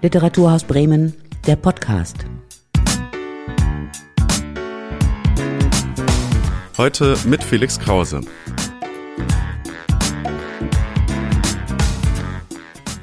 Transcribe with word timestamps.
Literaturhaus 0.00 0.62
Bremen, 0.62 1.12
der 1.44 1.56
Podcast. 1.56 2.18
Heute 6.76 7.16
mit 7.26 7.42
Felix 7.42 7.80
Krause. 7.80 8.20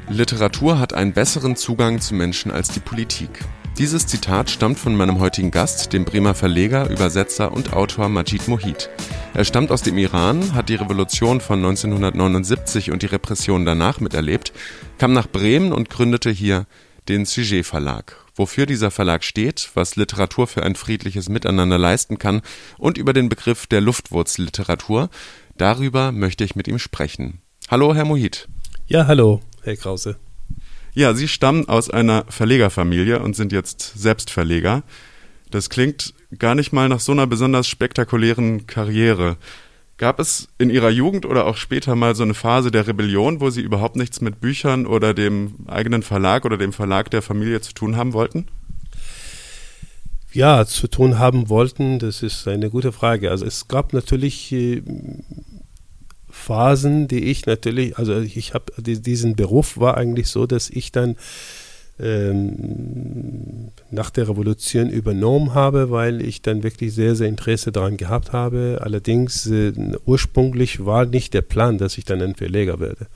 Literatur 0.08 0.80
hat 0.80 0.94
einen 0.94 1.12
besseren 1.12 1.58
Zugang 1.58 2.00
zu 2.00 2.16
Menschen 2.16 2.50
als 2.50 2.70
die 2.70 2.80
Politik. 2.80 3.42
Dieses 3.78 4.08
Zitat 4.08 4.50
stammt 4.50 4.80
von 4.80 4.96
meinem 4.96 5.20
heutigen 5.20 5.52
Gast, 5.52 5.92
dem 5.92 6.06
Bremer 6.06 6.34
Verleger, 6.34 6.90
Übersetzer 6.90 7.52
und 7.52 7.74
Autor 7.74 8.08
Majid 8.08 8.48
Mohit. 8.48 8.90
Er 9.34 9.44
stammt 9.44 9.70
aus 9.70 9.82
dem 9.82 9.98
Iran, 9.98 10.54
hat 10.54 10.70
die 10.70 10.76
Revolution 10.76 11.42
von 11.42 11.58
1979 11.60 12.92
und 12.92 13.02
die 13.02 13.08
Repression 13.08 13.66
danach 13.66 14.00
miterlebt, 14.00 14.54
kam 14.98 15.12
nach 15.12 15.28
Bremen 15.28 15.74
und 15.74 15.90
gründete 15.90 16.32
hier 16.32 16.68
den 17.08 17.26
Sujet 17.26 17.66
Verlag. 17.66 18.18
Wofür 18.36 18.66
dieser 18.66 18.92
Verlag 18.92 19.24
steht, 19.24 19.72
was 19.76 19.96
Literatur 19.96 20.48
für 20.48 20.64
ein 20.64 20.76
friedliches 20.76 21.30
Miteinander 21.30 21.78
leisten 21.78 22.20
kann 22.20 22.42
und 22.78 22.98
über 22.98 23.14
den 23.14 23.30
Begriff 23.30 23.66
der 23.68 23.82
Luftwurzliteratur, 23.82 25.10
darüber 25.58 26.12
möchte 26.12 26.44
ich 26.44 26.56
mit 26.56 26.68
ihm 26.68 26.80
sprechen. 26.80 27.42
Hallo, 27.70 27.96
Herr 27.96 28.06
Mohit. 28.06 28.48
Ja, 28.88 29.08
hallo, 29.08 29.42
Herr 29.64 29.78
Krause. 29.78 30.18
Ja, 30.94 31.14
Sie 31.14 31.28
stammen 31.28 31.68
aus 31.68 31.90
einer 31.90 32.26
Verlegerfamilie 32.30 33.20
und 33.20 33.36
sind 33.36 33.52
jetzt 33.52 33.94
selbst 33.96 34.30
Verleger. 34.30 34.84
Das 35.50 35.70
klingt 35.70 36.14
gar 36.38 36.56
nicht 36.56 36.74
mal 36.74 36.90
nach 36.90 37.00
so 37.00 37.12
einer 37.12 37.28
besonders 37.28 37.68
spektakulären 37.68 38.68
Karriere. 38.68 39.38
Gab 39.98 40.20
es 40.20 40.50
in 40.58 40.70
Ihrer 40.70 40.90
Jugend 40.90 41.26
oder 41.26 41.46
auch 41.46 41.56
später 41.56 41.96
mal 41.96 42.16
so 42.16 42.24
eine 42.24 42.34
Phase 42.34 42.70
der 42.70 42.86
Rebellion, 42.86 43.40
wo 43.40 43.50
Sie 43.50 43.62
überhaupt 43.62 43.96
nichts 43.96 44.20
mit 44.20 44.42
Büchern 44.42 44.86
oder 44.86 45.14
dem 45.14 45.56
eigenen 45.68 46.04
Verlag 46.04 46.44
oder 46.44 46.58
dem 46.58 46.74
Verlag 46.74 47.10
der 47.12 47.22
Familie 47.22 47.62
zu 47.62 47.74
tun 47.74 47.96
haben 47.96 48.12
wollten? 48.12 48.48
Ja, 50.34 50.66
zu 50.66 50.90
tun 50.90 51.18
haben 51.18 51.48
wollten, 51.48 51.98
das 51.98 52.22
ist 52.22 52.46
eine 52.46 52.70
gute 52.70 52.92
Frage. 52.92 53.32
Also 53.32 53.46
es 53.46 53.70
gab 53.70 53.94
natürlich 53.94 54.52
äh, 54.52 54.82
Phasen, 56.30 57.08
die 57.08 57.24
ich 57.24 57.46
natürlich, 57.46 57.98
also 57.98 58.20
ich 58.20 58.54
habe 58.54 58.74
diesen 58.82 59.38
Beruf 59.38 59.78
war 59.78 59.96
eigentlich 59.96 60.28
so, 60.28 60.46
dass 60.46 60.70
ich 60.70 60.92
dann 60.92 61.16
ähm, 62.00 63.72
nach 63.92 64.10
der 64.10 64.30
Revolution 64.30 64.90
übernommen 64.90 65.54
habe, 65.54 65.92
weil 65.92 66.22
ich 66.22 66.42
dann 66.42 66.64
wirklich 66.64 66.94
sehr, 66.94 67.16
sehr 67.16 67.30
Interesse 67.30 67.72
daran 67.72 67.98
gehabt 67.98 68.34
habe. 68.34 68.80
Allerdings 68.82 69.48
äh, 69.48 69.74
ursprünglich 70.06 70.86
war 70.86 71.06
nicht 71.06 71.34
der 71.34 71.42
Plan, 71.42 71.78
dass 71.78 71.98
ich 71.98 72.06
dann 72.06 72.22
ein 72.22 72.36
Verleger 72.36 72.80
werde. 72.80 73.08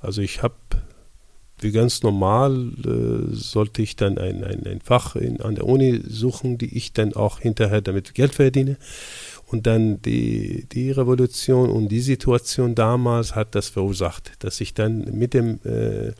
Also 0.00 0.22
ich 0.22 0.42
habe 0.42 0.54
wie 1.58 1.72
ganz 1.72 2.02
normal 2.02 2.72
äh, 2.84 3.34
sollte 3.34 3.80
ich 3.80 3.96
dann 3.96 4.18
ein, 4.18 4.44
ein, 4.44 4.66
ein 4.66 4.80
Fach 4.80 5.16
in, 5.16 5.40
an 5.40 5.54
der 5.54 5.66
Uni 5.66 6.02
suchen, 6.06 6.58
die 6.58 6.76
ich 6.76 6.92
dann 6.92 7.14
auch 7.14 7.40
hinterher 7.40 7.80
damit 7.80 8.14
Geld 8.14 8.34
verdiene. 8.34 8.76
Und 9.46 9.66
dann 9.66 10.02
die, 10.02 10.66
die 10.70 10.90
Revolution 10.90 11.70
und 11.70 11.88
die 11.88 12.00
Situation 12.00 12.74
damals 12.74 13.34
hat 13.34 13.54
das 13.54 13.68
verursacht, 13.68 14.32
dass 14.40 14.60
ich 14.60 14.74
dann 14.74 15.16
mit 15.16 15.34
dem 15.34 15.60
äh, 15.64 16.12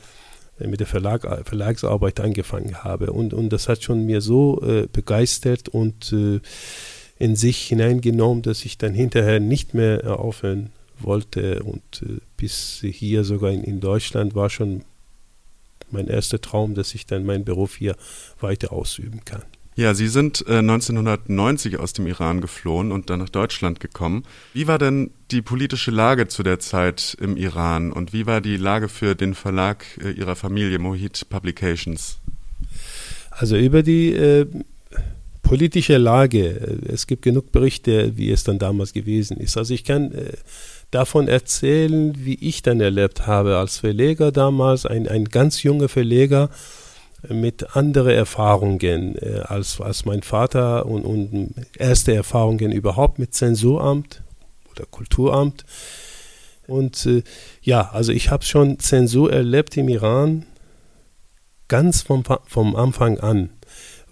mit 0.59 0.81
der 0.81 0.87
Verlag, 0.87 1.47
Verlagsarbeit 1.47 2.21
angefangen 2.21 2.83
habe. 2.83 3.13
Und, 3.13 3.35
und 3.35 3.51
das 3.51 3.69
hat 3.69 3.83
schon 3.83 4.07
mir 4.07 4.21
so 4.21 4.63
äh, 4.63 4.87
begeistert 4.91 5.69
und 5.69 6.13
äh, 6.13 6.41
in 7.19 7.37
sich 7.37 7.67
hineingenommen, 7.69 8.43
dass 8.43 8.65
ich 8.65 8.79
dann 8.79 8.95
hinterher 8.95 9.41
nicht 9.41 9.75
mehr 9.75 10.05
äh, 10.05 10.09
aufhören 10.09 10.71
wollte. 10.99 11.63
Und 11.63 12.03
äh, 12.03 12.21
bis 12.37 12.81
hier 12.83 13.25
sogar 13.25 13.51
in, 13.51 13.65
in 13.65 13.81
Deutschland 13.81 14.35
war 14.35 14.51
schon 14.51 14.83
mein 15.91 16.09
erster 16.09 16.41
Traum, 16.41 16.75
dass 16.75 16.95
ich 16.95 17.07
dann 17.07 17.25
meinen 17.25 17.45
Beruf 17.45 17.77
hier 17.77 17.97
weiter 18.41 18.73
ausüben 18.73 19.25
kann. 19.25 19.43
Ja, 19.77 19.93
Sie 19.93 20.09
sind 20.09 20.43
äh, 20.49 20.59
1990 20.59 21.79
aus 21.79 21.93
dem 21.93 22.07
Iran 22.07 22.41
geflohen 22.41 22.93
und 22.93 23.11
dann 23.11 23.19
nach 23.19 23.29
Deutschland 23.29 23.79
gekommen. 23.79 24.25
Wie 24.55 24.67
war 24.67 24.79
denn 24.79 25.11
die 25.31 25.43
politische 25.43 25.91
Lage 25.91 26.29
zu 26.29 26.43
der 26.43 26.59
Zeit 26.61 27.15
im 27.21 27.37
Iran 27.37 27.93
und 27.93 28.15
wie 28.15 28.25
war 28.25 28.41
die 28.41 28.57
Lage 28.57 28.89
für 28.89 29.15
den 29.15 29.35
Verlag 29.35 29.85
äh, 30.03 30.13
Ihrer 30.13 30.35
Familie, 30.35 30.79
Mohit 30.79 31.29
Publications? 31.29 32.17
Also 33.31 33.59
über 33.59 33.83
die 33.83 34.15
äh, 34.15 34.47
politische 35.43 35.99
Lage, 35.99 36.49
äh, 36.49 36.93
es 36.93 37.07
gibt 37.07 37.21
genug 37.21 37.53
Berichte, 37.53 38.17
wie 38.17 38.31
es 38.31 38.45
dann 38.45 38.59
damals 38.59 38.95
gewesen 38.95 39.37
ist. 39.37 39.59
Also 39.59 39.75
ich 39.75 39.85
kann 39.85 40.11
äh, 40.13 40.33
davon 40.91 41.29
erzählen, 41.29 42.15
wie 42.17 42.39
ich 42.41 42.63
dann 42.63 42.81
erlebt 42.81 43.27
habe 43.27 43.59
als 43.59 43.77
Verleger 43.77 44.33
damals, 44.33 44.87
ein, 44.87 45.07
ein 45.07 45.27
ganz 45.27 45.63
junger 45.63 45.91
Verleger, 45.91 46.49
mit 47.31 47.77
anderen 47.77 48.13
Erfahrungen 48.13 49.17
äh, 49.17 49.41
als, 49.45 49.81
als 49.81 50.05
mein 50.05 50.23
Vater 50.23 50.87
und, 50.87 51.05
und 51.05 51.55
erste 51.79 52.15
Erfahrungen 52.15 52.73
überhaupt 52.73 53.19
mit 53.19 53.35
Zensuramt 53.35 54.23
oder 54.71 54.85
Kulturamt. 54.87 55.65
Und 56.67 57.07
äh, 57.07 57.23
ja, 57.63 57.91
also 57.93 58.13
ich 58.13 58.31
habe 58.31 58.45
schon 58.45 58.79
Zensur 58.79 59.33
erlebt 59.33 59.77
im 59.77 59.89
Iran 59.89 60.47
ganz 61.69 62.03
vom, 62.03 62.23
vom 62.47 62.77
Anfang 62.77 63.19
an, 63.19 63.51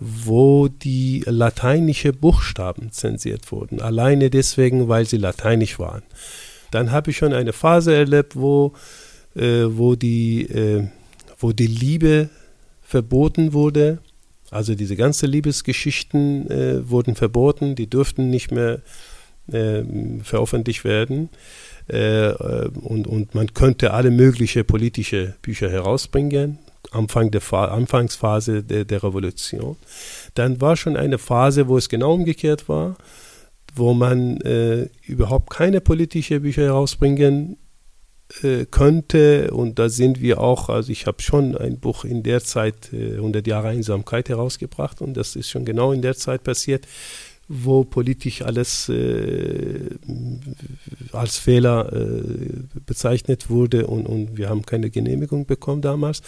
wo 0.01 0.69
die 0.69 1.23
lateinische 1.27 2.13
Buchstaben 2.13 2.91
zensiert 2.91 3.51
wurden, 3.53 3.81
alleine 3.81 4.31
deswegen, 4.31 4.89
weil 4.89 5.07
sie 5.07 5.19
lateinisch 5.19 5.79
waren. 5.79 6.03
Dann 6.71 6.91
habe 6.91 7.11
ich 7.11 7.17
schon 7.17 7.33
eine 7.33 7.53
Phase 7.53 7.95
erlebt, 7.95 8.35
wo, 8.35 8.73
äh, 9.37 9.65
wo, 9.69 9.95
die, 9.95 10.43
äh, 10.43 10.89
wo 11.39 11.53
die 11.53 11.69
Liebe 11.69 12.29
verboten 12.85 13.53
wurde. 13.53 13.99
Also 14.51 14.75
diese 14.75 14.95
ganzen 14.95 15.31
Liebesgeschichten 15.31 16.51
äh, 16.51 16.89
wurden 16.89 17.17
verboten, 17.17 17.75
die 17.75 17.89
durften 17.89 18.31
nicht 18.31 18.53
mehr 18.53 18.83
äh, 19.51 19.83
veröffentlicht 20.23 20.85
werden. 20.85 21.31
Äh, 21.91 22.29
äh, 22.29 22.69
und, 22.69 23.07
und 23.07 23.35
man 23.35 23.53
könnte 23.53 23.93
alle 23.93 24.11
möglichen 24.11 24.65
politische 24.65 25.35
Bücher 25.43 25.71
herausbringen. 25.71 26.59
Anfang 26.93 27.31
der 27.31 27.43
Anfangsphase 27.53 28.63
der, 28.63 28.85
der 28.85 29.03
Revolution. 29.03 29.77
Dann 30.35 30.61
war 30.61 30.77
schon 30.77 30.97
eine 30.97 31.19
Phase, 31.19 31.67
wo 31.67 31.77
es 31.77 31.89
genau 31.89 32.13
umgekehrt 32.13 32.69
war, 32.69 32.97
wo 33.75 33.95
man 33.95 34.41
äh, 34.43 34.89
überhaupt 35.03 35.51
keine 35.51 35.81
politischen 35.81 36.43
Bücher 36.43 36.63
herausbringen 36.63 37.57
äh, 38.43 38.67
könnte, 38.67 39.51
und 39.53 39.79
da 39.79 39.89
sind 39.89 40.21
wir 40.21 40.41
auch, 40.41 40.69
also 40.69 40.91
ich 40.91 41.07
habe 41.07 41.23
schon 41.23 41.57
ein 41.57 41.79
Buch 41.79 42.05
in 42.05 42.23
der 42.23 42.43
Zeit, 42.43 42.93
äh, 42.93 43.15
100 43.15 43.47
Jahre 43.47 43.69
Einsamkeit, 43.69 44.29
herausgebracht 44.29 45.01
und 45.01 45.17
das 45.17 45.37
ist 45.37 45.51
schon 45.51 45.65
genau 45.65 45.93
in 45.93 46.03
der 46.03 46.17
Zeit 46.17 46.43
passiert, 46.43 46.87
wo 47.47 47.85
politisch 47.85 48.43
alles 48.43 48.89
äh, 48.89 49.91
als 51.13 51.39
Fehler 51.39 51.93
äh, 51.93 52.81
bezeichnet 52.87 53.51
wurde 53.51 53.87
und, 53.87 54.07
und 54.07 54.37
wir 54.37 54.49
haben 54.49 54.65
keine 54.65 54.91
Genehmigung 54.91 55.47
bekommen 55.47 55.83
damals. 55.83 56.23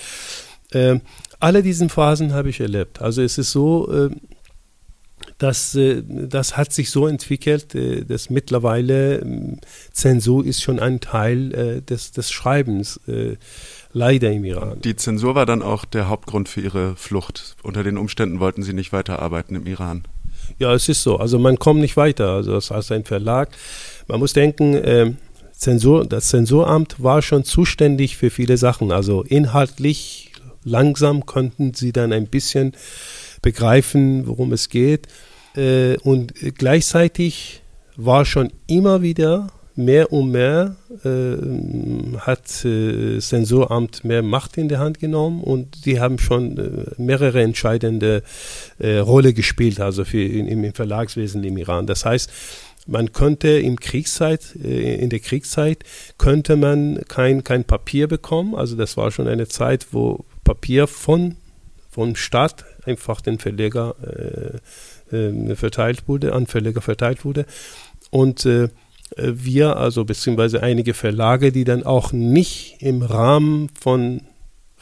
Äh, 0.72 1.00
alle 1.40 1.62
diesen 1.62 1.88
Phasen 1.88 2.32
habe 2.34 2.50
ich 2.50 2.60
erlebt. 2.60 3.00
Also 3.00 3.22
es 3.22 3.38
ist 3.38 3.52
so, 3.52 3.90
äh, 3.90 4.10
das, 5.38 5.74
äh, 5.74 6.02
das 6.06 6.56
hat 6.56 6.72
sich 6.72 6.90
so 6.90 7.06
entwickelt, 7.06 7.74
äh, 7.74 8.04
dass 8.04 8.30
mittlerweile 8.30 9.18
ähm, 9.18 9.58
Zensur 9.92 10.44
ist 10.44 10.62
schon 10.62 10.80
ein 10.80 11.00
Teil 11.00 11.54
äh, 11.54 11.82
des, 11.82 12.12
des 12.12 12.30
Schreibens, 12.30 13.00
leider 13.92 14.30
im 14.30 14.44
Iran. 14.44 14.80
Die 14.82 14.96
Zensur 14.96 15.34
war 15.34 15.46
dann 15.46 15.62
auch 15.62 15.84
der 15.84 16.08
Hauptgrund 16.08 16.48
für 16.48 16.60
Ihre 16.60 16.96
Flucht. 16.96 17.56
Unter 17.62 17.82
den 17.82 17.98
Umständen 17.98 18.40
wollten 18.40 18.62
Sie 18.62 18.72
nicht 18.72 18.92
weiterarbeiten 18.92 19.56
im 19.56 19.66
Iran. 19.66 20.04
Ja, 20.58 20.74
es 20.74 20.88
ist 20.88 21.02
so. 21.02 21.16
Also 21.16 21.38
man 21.38 21.58
kommt 21.58 21.80
nicht 21.80 21.96
weiter. 21.96 22.30
Also 22.30 22.52
das 22.52 22.70
heißt 22.70 22.92
ein 22.92 23.04
Verlag. 23.04 23.50
Man 24.06 24.18
muss 24.18 24.32
denken, 24.32 25.16
Zensur, 25.52 26.06
das 26.06 26.28
Zensuramt 26.28 27.02
war 27.02 27.22
schon 27.22 27.44
zuständig 27.44 28.16
für 28.16 28.30
viele 28.30 28.56
Sachen. 28.56 28.92
Also 28.92 29.22
inhaltlich 29.22 30.32
langsam 30.64 31.24
konnten 31.24 31.72
sie 31.74 31.92
dann 31.92 32.12
ein 32.12 32.26
bisschen 32.26 32.72
begreifen, 33.42 34.26
worum 34.26 34.52
es 34.52 34.68
geht. 34.68 35.06
Äh, 35.56 35.96
und 35.98 36.34
gleichzeitig 36.56 37.62
war 37.96 38.24
schon 38.24 38.52
immer 38.66 39.02
wieder 39.02 39.48
mehr 39.76 40.10
und 40.10 40.30
mehr 40.30 40.76
äh, 41.04 42.18
hat 42.18 42.64
äh, 42.64 43.20
Sensuramt 43.20 44.04
mehr 44.04 44.22
Macht 44.22 44.56
in 44.56 44.68
der 44.68 44.78
Hand 44.78 44.98
genommen 44.98 45.42
und 45.42 45.84
die 45.84 46.00
haben 46.00 46.18
schon 46.18 46.56
äh, 46.56 47.00
mehrere 47.00 47.42
entscheidende 47.42 48.22
äh, 48.78 48.96
Rolle 48.98 49.34
gespielt, 49.34 49.80
also 49.80 50.04
für 50.04 50.22
in, 50.22 50.48
im 50.48 50.72
Verlagswesen 50.72 51.44
im 51.44 51.58
Iran. 51.58 51.86
Das 51.86 52.06
heißt, 52.06 52.30
man 52.86 53.12
könnte 53.12 53.48
im 53.48 53.78
Kriegszeit, 53.78 54.56
äh, 54.62 54.94
in 54.96 55.10
der 55.10 55.20
Kriegszeit 55.20 55.84
könnte 56.16 56.56
man 56.56 57.02
kein, 57.08 57.44
kein 57.44 57.64
Papier 57.64 58.08
bekommen. 58.08 58.54
Also 58.54 58.76
das 58.76 58.96
war 58.96 59.10
schon 59.10 59.28
eine 59.28 59.46
Zeit, 59.46 59.88
wo 59.92 60.24
Papier 60.44 60.86
von 60.86 61.36
vom 61.90 62.14
Staat 62.14 62.66
einfach 62.84 63.22
den 63.22 63.38
Verleger 63.38 63.94
äh, 64.02 64.58
verteilt 65.54 66.08
wurde, 66.08 66.32
an 66.32 66.46
Verleger 66.46 66.80
verteilt 66.80 67.24
wurde. 67.24 67.46
Und 68.10 68.44
äh, 68.46 68.68
wir, 69.16 69.76
also 69.76 70.04
beziehungsweise 70.04 70.62
einige 70.62 70.94
Verlage, 70.94 71.52
die 71.52 71.64
dann 71.64 71.84
auch 71.84 72.12
nicht 72.12 72.76
im 72.80 73.02
Rahmen 73.02 73.68
von 73.80 74.22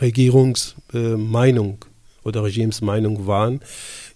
Regierungsmeinung 0.01 1.79
äh, 1.85 2.27
oder 2.27 2.43
Regimesmeinung 2.45 3.27
waren, 3.27 3.61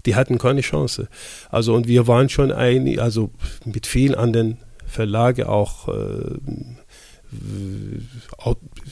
die 0.07 0.15
hatten 0.15 0.39
keine 0.39 0.63
Chance. 0.63 1.09
Also 1.51 1.75
und 1.75 1.87
wir 1.87 2.07
waren 2.07 2.29
schon 2.29 2.53
ein, 2.53 2.99
also 2.99 3.31
mit 3.65 3.87
vielen 3.87 4.15
anderen 4.15 4.59
Verlagen 4.87 5.45
auch 5.45 5.89
äh, 5.89 6.39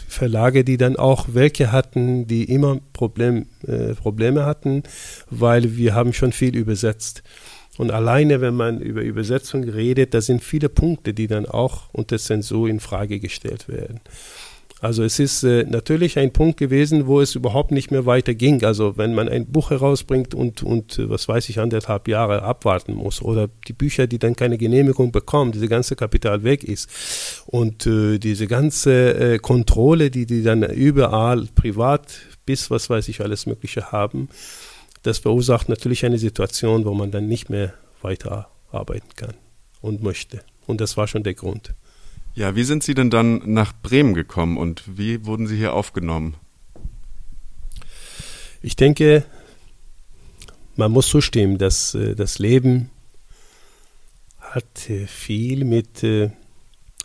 Verlage, 0.08 0.64
die 0.64 0.76
dann 0.76 0.96
auch 0.96 1.28
welche 1.32 1.72
hatten, 1.72 2.26
die 2.26 2.44
immer 2.44 2.80
Problem, 2.92 3.46
äh, 3.66 3.94
Probleme 3.94 4.44
hatten, 4.44 4.82
weil 5.30 5.76
wir 5.76 5.94
haben 5.94 6.12
schon 6.12 6.32
viel 6.32 6.56
übersetzt. 6.56 7.22
Und 7.78 7.90
alleine, 7.90 8.40
wenn 8.40 8.54
man 8.54 8.80
über 8.80 9.02
Übersetzung 9.02 9.64
redet, 9.64 10.14
da 10.14 10.20
sind 10.20 10.42
viele 10.42 10.68
Punkte, 10.68 11.12
die 11.12 11.26
dann 11.26 11.46
auch 11.46 11.88
unter 11.92 12.18
Zensur 12.18 12.68
in 12.68 12.80
Frage 12.80 13.20
gestellt 13.20 13.68
werden. 13.68 14.00
Also 14.80 15.04
es 15.04 15.18
ist 15.18 15.42
äh, 15.42 15.64
natürlich 15.64 16.18
ein 16.18 16.32
Punkt 16.32 16.58
gewesen, 16.58 17.06
wo 17.06 17.22
es 17.22 17.34
überhaupt 17.34 17.70
nicht 17.70 17.90
mehr 17.90 18.04
weiter 18.04 18.34
ging. 18.34 18.62
Also 18.62 18.98
wenn 18.98 19.14
man 19.14 19.26
ein 19.28 19.46
Buch 19.46 19.70
herausbringt 19.70 20.34
und, 20.34 20.62
und 20.62 20.98
äh, 20.98 21.08
was 21.08 21.28
weiß 21.28 21.48
ich, 21.48 21.60
anderthalb 21.60 22.08
Jahre 22.08 22.42
abwarten 22.42 22.92
muss 22.92 23.22
oder 23.22 23.48
die 23.68 23.72
Bücher, 23.72 24.06
die 24.06 24.18
dann 24.18 24.36
keine 24.36 24.58
Genehmigung 24.58 25.12
bekommen, 25.12 25.52
diese 25.52 25.68
ganze 25.68 25.96
Kapital 25.96 26.44
weg 26.44 26.62
ist 26.62 27.42
und 27.46 27.86
äh, 27.86 28.18
diese 28.18 28.46
ganze 28.46 29.14
äh, 29.34 29.38
Kontrolle, 29.38 30.10
die 30.10 30.26
die 30.26 30.42
dann 30.42 30.62
überall 30.62 31.48
privat 31.54 32.18
bis 32.44 32.70
was 32.70 32.90
weiß 32.90 33.08
ich 33.08 33.22
alles 33.22 33.46
Mögliche 33.46 33.92
haben, 33.92 34.28
das 35.02 35.18
verursacht 35.18 35.70
natürlich 35.70 36.04
eine 36.04 36.18
Situation, 36.18 36.84
wo 36.84 36.92
man 36.92 37.10
dann 37.10 37.26
nicht 37.26 37.48
mehr 37.48 37.72
weiter 38.02 38.48
arbeiten 38.70 39.08
kann 39.16 39.34
und 39.80 40.02
möchte. 40.02 40.42
Und 40.66 40.80
das 40.82 40.96
war 40.96 41.08
schon 41.08 41.22
der 41.22 41.34
Grund. 41.34 41.74
Ja, 42.36 42.54
wie 42.54 42.64
sind 42.64 42.82
Sie 42.82 42.92
denn 42.92 43.08
dann 43.08 43.40
nach 43.46 43.72
Bremen 43.82 44.12
gekommen 44.12 44.58
und 44.58 44.82
wie 44.98 45.24
wurden 45.24 45.46
Sie 45.46 45.56
hier 45.56 45.72
aufgenommen? 45.72 46.34
Ich 48.60 48.76
denke, 48.76 49.24
man 50.76 50.92
muss 50.92 51.08
zustimmen, 51.08 51.56
dass 51.56 51.94
äh, 51.94 52.14
das 52.14 52.38
Leben 52.38 52.90
hat 54.38 54.90
äh, 54.90 55.06
viel 55.06 55.64
mit 55.64 56.04
äh, 56.04 56.30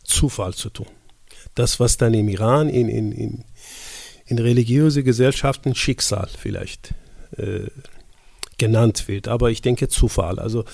Zufall 0.03 0.53
zu 0.53 0.69
tun. 0.69 0.87
Das, 1.55 1.79
was 1.79 1.95
dann 1.95 2.13
im 2.13 2.27
Iran 2.27 2.67
in, 2.67 2.89
in, 2.89 3.13
in, 3.13 3.45
in 4.25 4.37
religiöse 4.37 5.01
Gesellschaften 5.01 5.75
Schicksal 5.75 6.27
vielleicht 6.27 6.93
äh, 7.37 7.67
genannt 8.57 9.07
wird. 9.07 9.29
Aber 9.29 9.49
ich 9.49 9.61
denke 9.61 9.87
Zufall. 9.87 10.39
Also 10.39 10.65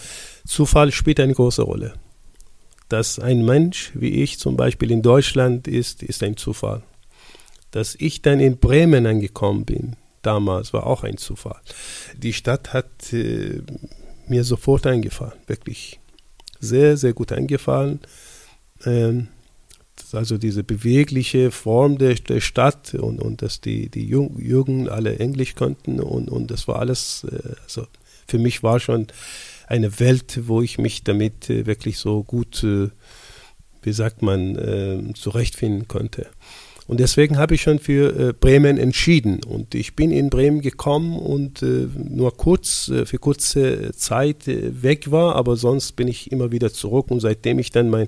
Zufall 0.48 0.92
spielt 0.92 1.19
eine 1.19 1.36
große 1.36 1.62
Rolle 1.62 1.94
dass 2.89 3.19
ein 3.19 3.44
Mensch 3.45 3.92
wie 3.94 4.24
ich 4.24 4.39
zum 4.39 4.56
Beispiel 4.56 4.92
in 4.92 5.01
Deutschland 5.01 5.68
ist, 5.68 6.04
ist 6.04 6.24
ein 6.24 6.38
Zufall. 6.38 6.84
Dass 7.72 7.95
ich 8.00 8.22
dann 8.22 8.39
in 8.39 8.57
Bremen 8.57 9.06
angekommen 9.06 9.66
bin, 9.66 9.95
damals, 10.22 10.74
war 10.74 10.86
auch 10.88 11.04
ein 11.04 11.18
Zufall. 11.18 11.60
Die 12.16 12.34
Stadt 12.34 12.74
hat 12.74 13.13
äh, 13.13 13.62
mir 14.28 14.44
sofort 14.44 14.88
eingefallen, 14.88 15.34
wirklich 15.48 16.00
sehr, 16.60 16.98
sehr 16.98 17.13
gut 17.13 17.31
eingefallen. 17.31 18.00
Ähm, 18.86 19.28
also 20.12 20.38
diese 20.38 20.63
bewegliche 20.63 21.51
Form 21.51 21.98
der, 21.98 22.16
der 22.16 22.39
Stadt 22.39 22.94
und, 22.94 23.19
und 23.19 23.42
dass 23.42 23.62
die, 23.62 23.89
die 23.89 24.07
Jugend 24.07 24.89
alle 24.89 25.18
Englisch 25.19 25.56
konnten 25.56 26.00
und, 26.00 26.30
und 26.30 26.51
das 26.51 26.68
war 26.68 26.80
alles, 26.80 27.25
äh, 27.30 27.56
also 27.63 27.88
für 28.28 28.38
mich 28.38 28.63
war 28.63 28.80
schon 28.80 29.07
eine 29.67 29.99
Welt, 29.99 30.39
wo 30.47 30.61
ich 30.61 30.77
mich 30.77 31.03
damit 31.03 31.49
äh, 31.49 31.65
wirklich 31.65 31.99
so 31.99 32.23
gut, 32.23 32.63
äh, 32.63 32.89
wie 33.83 33.93
sagt 33.93 34.21
man, 34.21 34.55
äh, 34.55 35.13
zurechtfinden 35.13 35.87
konnte. 35.87 36.27
Und 36.87 37.01
deswegen 37.01 37.37
habe 37.37 37.55
ich 37.55 37.61
schon 37.61 37.79
für 37.79 38.29
äh, 38.29 38.33
Bremen 38.33 38.77
entschieden. 38.77 39.43
Und 39.43 39.75
ich 39.75 39.95
bin 39.95 40.09
in 40.11 40.29
Bremen 40.29 40.61
gekommen 40.61 41.19
und 41.19 41.61
nur 41.61 42.37
kurz, 42.37 42.89
für 43.03 43.17
kurze 43.17 43.91
Zeit 43.91 44.47
weg 44.47 45.11
war, 45.11 45.35
aber 45.35 45.57
sonst 45.57 45.97
bin 45.97 46.07
ich 46.07 46.31
immer 46.31 46.51
wieder 46.53 46.71
zurück. 46.71 47.11
Und 47.11 47.19
seitdem 47.19 47.59
ich 47.59 47.71
dann 47.71 47.89
mein, 47.89 48.07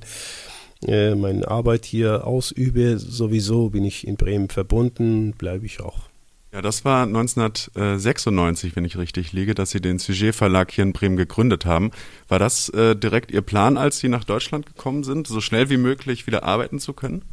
meine 0.81 1.45
Arbeit 1.45 1.83
hier 1.83 2.25
ausübe, 2.25 2.97
sowieso 2.99 3.69
bin 3.69 3.83
ich 3.83 4.07
in 4.07 4.15
Bremen 4.15 4.47
verbunden, 4.47 5.33
bleibe 5.37 5.65
ich 5.65 5.81
auch. 5.81 6.08
Ja, 6.51 6.63
das 6.63 6.83
war 6.83 7.03
1996, 7.03 8.75
wenn 8.75 8.83
ich 8.83 8.97
richtig 8.97 9.33
liege, 9.33 9.53
dass 9.53 9.69
Sie 9.69 9.81
den 9.81 9.99
Sujet 9.99 10.33
Verlag 10.33 10.71
hier 10.71 10.83
in 10.83 10.93
Bremen 10.93 11.15
gegründet 11.15 11.67
haben. 11.67 11.91
War 12.27 12.39
das 12.39 12.69
äh, 12.69 12.95
direkt 12.95 13.29
Ihr 13.29 13.43
Plan, 13.43 13.77
als 13.77 13.99
Sie 13.99 14.09
nach 14.09 14.23
Deutschland 14.23 14.65
gekommen 14.65 15.03
sind, 15.03 15.27
so 15.27 15.41
schnell 15.41 15.69
wie 15.69 15.77
möglich 15.77 16.25
wieder 16.25 16.43
arbeiten 16.43 16.79
zu 16.79 16.93
können? 16.93 17.23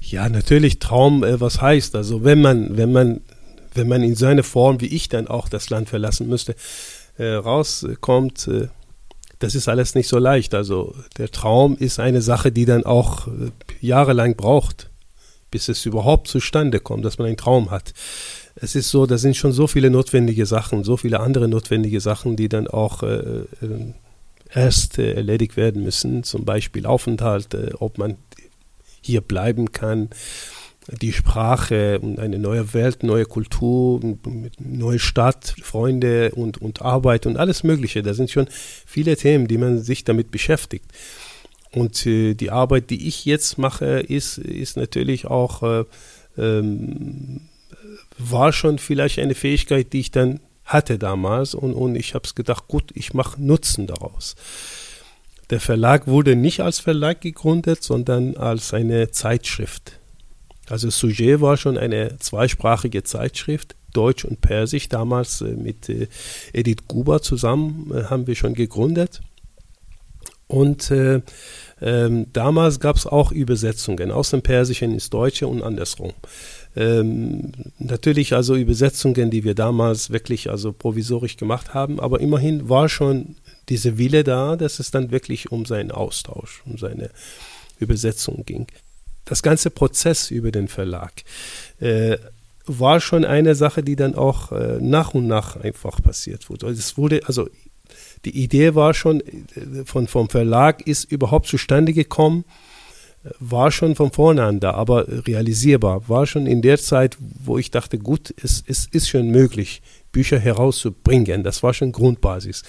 Ja, 0.00 0.28
natürlich 0.28 0.78
Traum, 0.78 1.24
äh, 1.24 1.40
was 1.40 1.60
heißt. 1.60 1.96
Also 1.96 2.22
wenn 2.22 2.40
man, 2.40 2.76
wenn 2.76 2.92
man, 2.92 3.22
wenn 3.74 3.88
man 3.88 4.04
in 4.04 4.14
so 4.14 4.26
einer 4.26 4.44
Form 4.44 4.80
wie 4.80 4.86
ich 4.86 5.08
dann 5.08 5.26
auch 5.26 5.48
das 5.48 5.68
Land 5.68 5.88
verlassen 5.88 6.28
müsste, 6.28 6.54
äh, 7.18 7.32
rauskommt, 7.32 8.46
äh, 8.46 8.68
das 9.40 9.56
ist 9.56 9.68
alles 9.68 9.96
nicht 9.96 10.06
so 10.06 10.18
leicht. 10.18 10.54
Also 10.54 10.94
der 11.18 11.32
Traum 11.32 11.76
ist 11.76 11.98
eine 11.98 12.22
Sache, 12.22 12.52
die 12.52 12.66
dann 12.66 12.86
auch 12.86 13.26
äh, 13.26 13.50
jahrelang 13.80 14.36
braucht, 14.36 14.88
bis 15.50 15.68
es 15.68 15.84
überhaupt 15.84 16.28
zustande 16.28 16.78
kommt, 16.78 17.04
dass 17.04 17.18
man 17.18 17.26
einen 17.26 17.36
Traum 17.36 17.72
hat 17.72 17.92
es 18.54 18.74
ist 18.74 18.90
so, 18.90 19.06
da 19.06 19.18
sind 19.18 19.36
schon 19.36 19.52
so 19.52 19.66
viele 19.66 19.90
notwendige 19.90 20.46
Sachen, 20.46 20.84
so 20.84 20.96
viele 20.96 21.20
andere 21.20 21.48
notwendige 21.48 22.00
Sachen, 22.00 22.36
die 22.36 22.48
dann 22.48 22.68
auch 22.68 23.02
äh, 23.02 23.16
äh, 23.16 23.46
erst 24.52 24.98
äh, 24.98 25.14
erledigt 25.14 25.56
werden 25.56 25.82
müssen. 25.82 26.22
Zum 26.22 26.44
Beispiel 26.44 26.86
Aufenthalt, 26.86 27.54
äh, 27.54 27.70
ob 27.78 27.98
man 27.98 28.16
hier 29.00 29.20
bleiben 29.20 29.72
kann, 29.72 30.10
die 31.00 31.12
Sprache 31.12 32.00
und 32.00 32.18
eine 32.18 32.38
neue 32.38 32.74
Welt, 32.74 33.02
neue 33.02 33.24
Kultur, 33.24 34.00
neue 34.58 34.98
Stadt, 34.98 35.54
Freunde 35.62 36.32
und, 36.32 36.58
und 36.58 36.82
Arbeit 36.82 37.26
und 37.26 37.36
alles 37.36 37.62
Mögliche. 37.62 38.02
Da 38.02 38.14
sind 38.14 38.30
schon 38.30 38.48
viele 38.84 39.16
Themen, 39.16 39.46
die 39.46 39.58
man 39.58 39.80
sich 39.80 40.04
damit 40.04 40.30
beschäftigt. 40.30 40.86
Und 41.70 42.04
äh, 42.06 42.34
die 42.34 42.50
Arbeit, 42.50 42.90
die 42.90 43.08
ich 43.08 43.24
jetzt 43.24 43.58
mache, 43.58 44.00
ist, 44.00 44.38
ist 44.38 44.76
natürlich 44.76 45.26
auch 45.26 45.62
äh, 45.62 45.84
ähm, 46.36 47.40
war 48.18 48.52
schon 48.52 48.78
vielleicht 48.78 49.18
eine 49.18 49.34
Fähigkeit, 49.34 49.92
die 49.92 50.00
ich 50.00 50.10
dann 50.10 50.40
hatte 50.64 50.98
damals 50.98 51.54
und, 51.54 51.74
und 51.74 51.96
ich 51.96 52.14
habe 52.14 52.24
es 52.24 52.34
gedacht, 52.34 52.68
gut, 52.68 52.90
ich 52.94 53.14
mache 53.14 53.42
Nutzen 53.42 53.86
daraus. 53.86 54.36
Der 55.50 55.60
Verlag 55.60 56.06
wurde 56.06 56.36
nicht 56.36 56.60
als 56.60 56.78
Verlag 56.78 57.20
gegründet, 57.20 57.82
sondern 57.82 58.36
als 58.36 58.72
eine 58.72 59.10
Zeitschrift. 59.10 59.98
Also 60.68 60.88
Sujet 60.88 61.40
war 61.40 61.56
schon 61.56 61.76
eine 61.76 62.18
zweisprachige 62.18 63.02
Zeitschrift, 63.02 63.74
Deutsch 63.92 64.24
und 64.24 64.40
Persisch. 64.40 64.88
Damals 64.88 65.42
äh, 65.42 65.54
mit 65.54 65.88
äh, 65.88 66.08
Edith 66.52 66.88
Guber 66.88 67.20
zusammen 67.20 67.92
äh, 67.92 68.04
haben 68.04 68.26
wir 68.26 68.34
schon 68.34 68.54
gegründet. 68.54 69.20
Und 70.46 70.90
äh, 70.90 71.20
ähm, 71.80 72.26
damals 72.32 72.78
gab 72.78 72.96
es 72.96 73.06
auch 73.06 73.32
Übersetzungen 73.32 74.10
aus 74.10 74.30
dem 74.30 74.42
Persischen 74.42 74.92
ins 74.92 75.10
Deutsche 75.10 75.46
und 75.48 75.62
andersrum. 75.62 76.12
Ähm, 76.74 77.52
natürlich 77.78 78.32
also 78.32 78.56
Übersetzungen, 78.56 79.30
die 79.30 79.44
wir 79.44 79.54
damals 79.54 80.10
wirklich 80.10 80.50
also 80.50 80.72
provisorisch 80.72 81.36
gemacht 81.36 81.74
haben, 81.74 82.00
aber 82.00 82.20
immerhin 82.20 82.68
war 82.68 82.88
schon 82.88 83.36
diese 83.68 83.98
Wille 83.98 84.24
da, 84.24 84.56
dass 84.56 84.78
es 84.78 84.90
dann 84.90 85.10
wirklich 85.10 85.52
um 85.52 85.66
seinen 85.66 85.90
Austausch, 85.90 86.62
um 86.64 86.78
seine 86.78 87.10
Übersetzung 87.78 88.44
ging. 88.46 88.66
Das 89.24 89.42
ganze 89.42 89.70
Prozess 89.70 90.30
über 90.30 90.50
den 90.50 90.68
Verlag 90.68 91.22
äh, 91.78 92.16
war 92.66 93.00
schon 93.00 93.24
eine 93.24 93.54
Sache, 93.54 93.82
die 93.82 93.96
dann 93.96 94.14
auch 94.14 94.52
äh, 94.52 94.78
nach 94.80 95.14
und 95.14 95.26
nach 95.26 95.56
einfach 95.56 96.02
passiert 96.02 96.48
wurde. 96.48 96.68
Es 96.68 96.96
wurde, 96.96 97.22
also 97.26 97.48
die 98.24 98.42
Idee 98.42 98.74
war 98.74 98.94
schon 98.94 99.20
äh, 99.20 99.84
von, 99.84 100.06
vom 100.06 100.28
Verlag 100.28 100.86
ist 100.86 101.04
überhaupt 101.04 101.46
zustande 101.46 101.92
gekommen, 101.92 102.44
war 103.38 103.70
schon 103.70 103.94
von 103.94 104.10
vorne 104.10 104.42
an 104.42 104.58
da, 104.60 104.72
aber 104.72 105.06
realisierbar. 105.26 106.08
War 106.08 106.26
schon 106.26 106.46
in 106.46 106.62
der 106.62 106.78
Zeit, 106.78 107.18
wo 107.20 107.58
ich 107.58 107.70
dachte, 107.70 107.98
gut, 107.98 108.34
es, 108.42 108.64
es 108.66 108.86
ist 108.86 109.08
schon 109.08 109.28
möglich, 109.28 109.82
Bücher 110.10 110.38
herauszubringen. 110.38 111.44
Das 111.44 111.62
war 111.62 111.74
schon 111.74 111.92
Grundbasis. 111.92 112.62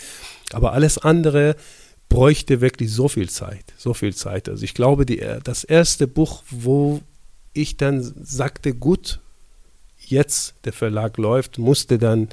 Aber 0.51 0.73
alles 0.73 0.99
andere 0.99 1.55
bräuchte 2.09 2.61
wirklich 2.61 2.91
so 2.91 3.07
viel 3.07 3.29
Zeit, 3.29 3.65
so 3.77 3.95
viel 3.95 4.15
Zeit. 4.15 4.47
Also 4.47 4.63
ich 4.63 4.75
glaube, 4.75 5.05
die, 5.05 5.25
das 5.43 5.63
erste 5.63 6.07
Buch, 6.07 6.43
wo 6.49 7.01
ich 7.53 7.77
dann 7.77 8.13
sagte, 8.23 8.75
gut, 8.75 9.19
jetzt 9.97 10.53
der 10.65 10.73
Verlag 10.73 11.17
läuft, 11.17 11.57
musste 11.57 11.97
dann 11.97 12.29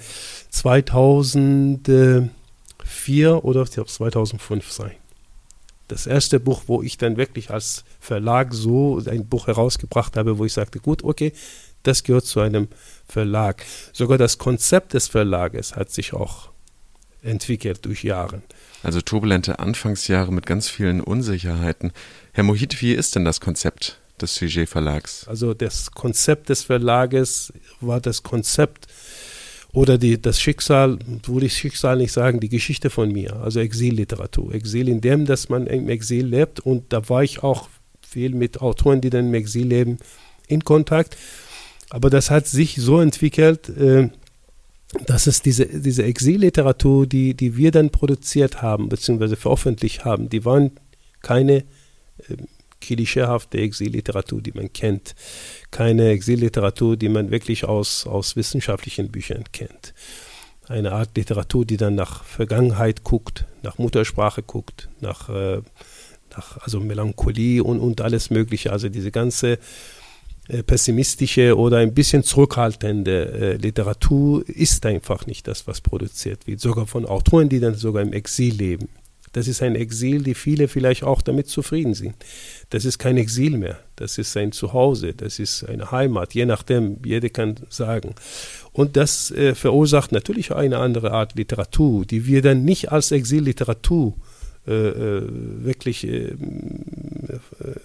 2004 0.50 3.44
oder 3.44 3.66
2005 3.66 4.70
sein 4.70 4.99
das 5.90 6.06
erste 6.06 6.40
Buch, 6.40 6.62
wo 6.66 6.82
ich 6.82 6.98
dann 6.98 7.16
wirklich 7.16 7.50
als 7.50 7.84
Verlag 7.98 8.54
so 8.54 9.02
ein 9.06 9.26
Buch 9.26 9.46
herausgebracht 9.46 10.16
habe, 10.16 10.38
wo 10.38 10.44
ich 10.44 10.52
sagte, 10.52 10.78
gut, 10.78 11.04
okay, 11.04 11.32
das 11.82 12.02
gehört 12.04 12.26
zu 12.26 12.40
einem 12.40 12.68
Verlag. 13.08 13.64
Sogar 13.92 14.18
das 14.18 14.38
Konzept 14.38 14.94
des 14.94 15.08
Verlages 15.08 15.76
hat 15.76 15.90
sich 15.90 16.12
auch 16.12 16.50
entwickelt 17.22 17.84
durch 17.84 18.04
Jahre. 18.04 18.42
Also 18.82 19.00
turbulente 19.00 19.58
Anfangsjahre 19.58 20.32
mit 20.32 20.46
ganz 20.46 20.68
vielen 20.68 21.00
Unsicherheiten. 21.00 21.92
Herr 22.32 22.44
Mohit, 22.44 22.80
wie 22.80 22.92
ist 22.92 23.14
denn 23.14 23.24
das 23.24 23.40
Konzept 23.40 24.00
des 24.20 24.34
Sujet 24.34 24.68
Verlags? 24.68 25.26
Also 25.28 25.54
das 25.54 25.90
Konzept 25.90 26.48
des 26.48 26.62
Verlages 26.62 27.52
war 27.80 28.00
das 28.00 28.22
Konzept 28.22 28.86
oder 29.72 29.98
die, 29.98 30.20
das 30.20 30.40
Schicksal, 30.40 30.98
würde 31.24 31.46
ich 31.46 31.56
Schicksal 31.56 31.96
nicht 31.96 32.12
sagen, 32.12 32.40
die 32.40 32.48
Geschichte 32.48 32.90
von 32.90 33.12
mir, 33.12 33.36
also 33.36 33.60
Exilliteratur. 33.60 34.54
Exil 34.54 34.88
in 34.88 35.00
dem, 35.00 35.26
dass 35.26 35.48
man 35.48 35.66
im 35.66 35.88
Exil 35.88 36.26
lebt 36.26 36.60
und 36.60 36.92
da 36.92 37.08
war 37.08 37.22
ich 37.22 37.42
auch 37.42 37.68
viel 38.06 38.34
mit 38.34 38.60
Autoren, 38.60 39.00
die 39.00 39.10
dann 39.10 39.28
im 39.28 39.34
Exil 39.34 39.68
leben, 39.68 39.98
in 40.48 40.64
Kontakt. 40.64 41.16
Aber 41.90 42.10
das 42.10 42.30
hat 42.30 42.46
sich 42.46 42.76
so 42.76 43.00
entwickelt, 43.00 43.68
äh, 43.68 44.08
dass 45.06 45.28
es 45.28 45.42
diese, 45.42 45.66
diese 45.66 46.02
Exilliteratur, 46.02 47.06
die, 47.06 47.34
die 47.34 47.56
wir 47.56 47.70
dann 47.70 47.90
produziert 47.90 48.60
haben, 48.62 48.88
beziehungsweise 48.88 49.36
veröffentlicht 49.36 50.04
haben, 50.04 50.28
die 50.28 50.44
waren 50.44 50.72
keine 51.22 51.58
äh, 52.28 52.36
klischeehafte 52.80 53.58
Exilliteratur, 53.58 54.40
die 54.40 54.52
man 54.52 54.72
kennt. 54.72 55.14
Keine 55.70 56.08
Exilliteratur, 56.10 56.96
die 56.96 57.08
man 57.08 57.30
wirklich 57.30 57.64
aus, 57.64 58.06
aus 58.06 58.36
wissenschaftlichen 58.36 59.10
Büchern 59.10 59.44
kennt. 59.52 59.94
Eine 60.68 60.92
Art 60.92 61.16
Literatur, 61.16 61.64
die 61.64 61.76
dann 61.76 61.94
nach 61.94 62.24
Vergangenheit 62.24 63.02
guckt, 63.02 63.44
nach 63.62 63.78
Muttersprache 63.78 64.42
guckt, 64.42 64.88
nach, 65.00 65.28
äh, 65.28 65.62
nach 66.36 66.58
also 66.58 66.80
Melancholie 66.80 67.62
und, 67.62 67.80
und 67.80 68.00
alles 68.00 68.30
Mögliche. 68.30 68.72
Also 68.72 68.88
diese 68.88 69.10
ganze 69.10 69.58
äh, 70.50 70.62
pessimistische 70.64 71.56
oder 71.56 71.78
ein 71.78 71.94
bisschen 71.94 72.24
zurückhaltende 72.24 73.32
äh, 73.32 73.56
Literatur 73.56 74.42
ist 74.48 74.84
einfach 74.84 75.26
nicht 75.26 75.46
das, 75.46 75.66
was 75.68 75.80
produziert 75.80 76.46
wird. 76.46 76.60
Sogar 76.60 76.86
von 76.86 77.06
Autoren, 77.06 77.48
die 77.48 77.60
dann 77.60 77.74
sogar 77.74 78.02
im 78.02 78.12
Exil 78.12 78.54
leben. 78.54 78.88
Das 79.32 79.46
ist 79.46 79.62
ein 79.62 79.76
Exil, 79.76 80.22
die 80.24 80.34
viele 80.34 80.66
vielleicht 80.66 81.04
auch 81.04 81.22
damit 81.22 81.48
zufrieden 81.48 81.94
sind. 81.94 82.14
Das 82.70 82.84
ist 82.84 82.98
kein 82.98 83.16
Exil 83.16 83.56
mehr. 83.56 83.78
Das 83.94 84.18
ist 84.18 84.36
ein 84.36 84.50
Zuhause. 84.50 85.14
Das 85.14 85.38
ist 85.38 85.64
eine 85.64 85.92
Heimat. 85.92 86.34
Je 86.34 86.46
nachdem, 86.46 86.98
jeder 87.04 87.28
kann 87.28 87.56
sagen. 87.68 88.14
Und 88.72 88.96
das 88.96 89.30
äh, 89.30 89.54
verursacht 89.54 90.10
natürlich 90.10 90.52
eine 90.52 90.78
andere 90.78 91.12
Art 91.12 91.36
Literatur, 91.36 92.04
die 92.06 92.26
wir 92.26 92.42
dann 92.42 92.64
nicht 92.64 92.90
als 92.90 93.12
Exilliteratur 93.12 94.14
äh, 94.66 94.72
äh 94.72 95.22
wirklich 95.64 96.06
äh, 96.06 96.34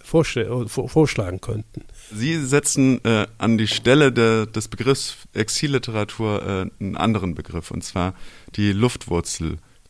vorschlagen 0.03 1.41
könnten. 1.41 1.83
Sie 2.13 2.43
setzen 2.43 3.03
äh, 3.03 3.27
an 3.37 3.57
die 3.57 3.67
Stelle 3.67 4.11
de, 4.11 4.45
des 4.47 4.67
Begriffs 4.67 5.17
Exilliteratur 5.33 6.41
äh, 6.41 6.83
einen 6.83 6.97
anderen 6.97 7.35
Begriff, 7.35 7.71
und 7.71 7.83
zwar 7.83 8.13
die 8.55 8.71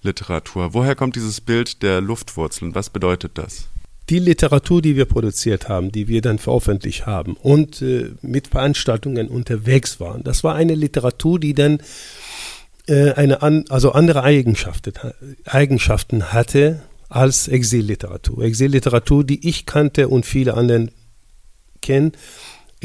Luftwurzelliteratur. 0.06 0.74
Woher 0.74 0.96
kommt 0.96 1.16
dieses 1.16 1.42
Bild 1.42 1.82
der 1.82 2.02
Luftwurzel 2.02 2.68
und 2.68 2.76
was 2.76 2.90
bedeutet 2.90 3.32
das? 3.36 3.68
Die 4.10 4.20
Literatur, 4.20 4.82
die 4.82 4.96
wir 4.96 5.06
produziert 5.06 5.68
haben, 5.68 5.92
die 5.92 6.08
wir 6.08 6.22
dann 6.22 6.38
veröffentlicht 6.38 7.08
haben 7.08 7.36
und 7.42 7.82
äh, 7.82 8.12
mit 8.22 8.50
Veranstaltungen 8.50 9.28
unterwegs 9.28 10.00
waren, 10.00 10.24
das 10.24 10.44
war 10.44 10.54
eine 10.54 10.76
Literatur, 10.76 11.40
die 11.40 11.56
dann 11.56 11.80
äh, 12.88 13.14
eine 13.14 13.42
an, 13.42 13.66
also 13.70 13.94
andere 13.94 14.22
Eigenschaften, 14.22 14.94
Eigenschaften 15.46 16.32
hatte 16.32 16.84
als 17.10 17.48
Exilliteratur. 17.48 18.44
Exilliteratur, 18.44 19.24
die 19.24 19.48
ich 19.48 19.66
kannte 19.66 20.08
und 20.08 20.26
viele 20.26 20.54
anderen 20.54 20.92
kennen, 21.82 22.12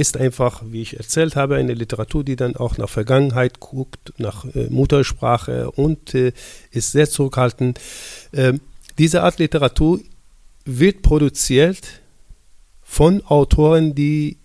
ist 0.01 0.17
einfach, 0.17 0.63
wie 0.65 0.81
ich 0.81 0.97
erzählt 0.97 1.37
habe, 1.37 1.57
eine 1.57 1.75
Literatur, 1.75 2.25
die 2.25 2.37
dann 2.37 2.57
auch 2.57 2.79
nach 2.79 2.89
Vergangenheit 2.89 3.61
guckt, 3.61 4.15
nach 4.17 4.47
äh, 4.55 4.69
Muttersprache 4.71 5.71
und 5.71 6.15
äh, 6.15 6.33
ist 6.71 6.93
sehr 6.93 7.09
zurückhaltend. 7.09 7.79
Ähm, 8.33 8.61
diese 8.99 9.23
Art 9.23 9.39
Literatur 9.39 10.01
wird 10.65 11.03
produziert 11.03 12.01
von 12.83 13.23
Autoren, 13.27 13.95
die 13.95 14.39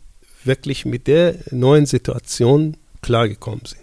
wirklich 0.43 0.85
mit 0.85 1.07
der 1.07 1.35
neuen 1.51 1.85
Situation 1.85 2.75
klargekommen 3.01 3.65
sind. 3.65 3.81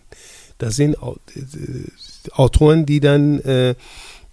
Das 0.59 0.77
sind 0.77 0.95
äh, 0.95 2.31
Autoren, 2.33 2.85
die 2.85 3.01
dann 3.01 3.41
äh, 3.41 3.75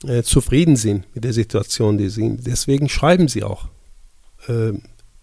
äh, 0.06 0.24
zufrieden 0.24 0.76
sind 0.76 1.06
mit 1.16 1.24
der 1.24 1.34
Situation, 1.34 1.98
die 1.98 2.10
sie 2.10 2.22
sind. 2.22 2.46
Deswegen 2.46 2.90
schreiben 2.90 3.30
sie 3.30 3.44
auch. 3.44 3.70
Äh, 4.48 4.74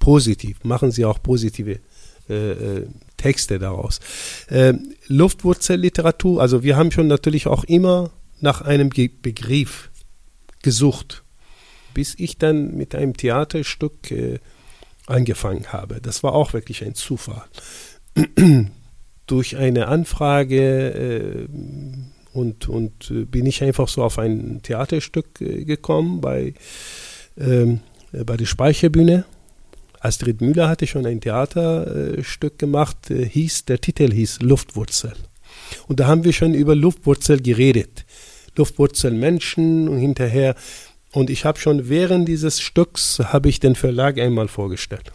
positiv, 0.07 0.63
machen 0.63 0.93
Sie 0.93 1.05
auch 1.05 1.21
positive 1.21 1.81
äh, 2.29 2.51
äh, 2.79 2.87
Texte 3.17 3.59
daraus. 3.59 4.01
Äh, 4.49 4.75
Luftwurzelliteratur, 5.07 6.41
also 6.41 6.63
wir 6.63 6.77
haben 6.77 6.91
schon 6.91 7.07
natürlich 7.07 7.47
auch 7.47 7.65
immer 7.65 8.11
nach 8.41 8.63
einem 8.63 8.91
Ge 8.91 9.11
Begriff 9.23 9.91
gesucht, 10.63 11.23
bis 11.95 12.15
ich 12.19 12.37
dann 12.39 12.77
mit 12.77 12.95
einem 12.95 13.17
Theaterstück 13.17 14.11
äh, 14.11 14.39
angefangen 15.07 15.73
habe. 15.73 16.01
Das 16.01 16.23
war 16.23 16.35
auch 16.35 16.53
wirklich 16.53 16.85
ein 16.85 16.95
Zufall. 16.95 17.45
Durch 19.27 19.57
eine 19.57 19.89
Anfrage 19.89 20.91
äh, 20.91 21.49
und, 22.33 22.69
und 22.69 23.31
bin 23.31 23.47
ich 23.47 23.63
einfach 23.63 23.89
so 23.89 24.03
auf 24.05 24.19
ein 24.19 24.61
Theaterstück 24.63 25.35
gekommen 25.37 26.21
bei, 26.21 26.55
ähm, 27.39 27.81
bei 28.13 28.37
der 28.37 28.47
Speicherbühne 28.47 29.25
Astrid 30.01 30.41
Müller 30.41 30.69
hatte 30.69 30.87
schon 30.87 31.07
ein 31.07 31.21
Theaterstück 31.21 32.59
gemacht, 32.59 33.11
äh, 33.11 33.29
hieß, 33.29 33.65
der 33.67 33.81
Titel 33.81 34.13
hieß 34.13 34.41
Luftwurzel. 34.41 35.13
Und 35.89 36.01
da 36.01 36.07
haben 36.07 36.25
wir 36.25 36.33
schon 36.33 36.55
über 36.55 36.75
Luftwurzel 36.75 37.41
geredet. 37.41 38.05
Luftwurzel 38.57 39.13
Menschen 39.13 39.89
und 39.89 39.99
hinterher. 39.99 40.55
Und 41.13 41.31
ich 41.31 41.45
habe 41.45 41.59
schon 41.59 41.89
während 41.89 42.29
dieses 42.29 42.61
Stücks, 42.61 43.19
habe 43.21 43.49
ich 43.49 43.61
den 43.61 43.75
Verlag 43.75 44.19
einmal 44.19 44.49
vorgestellt. 44.49 45.13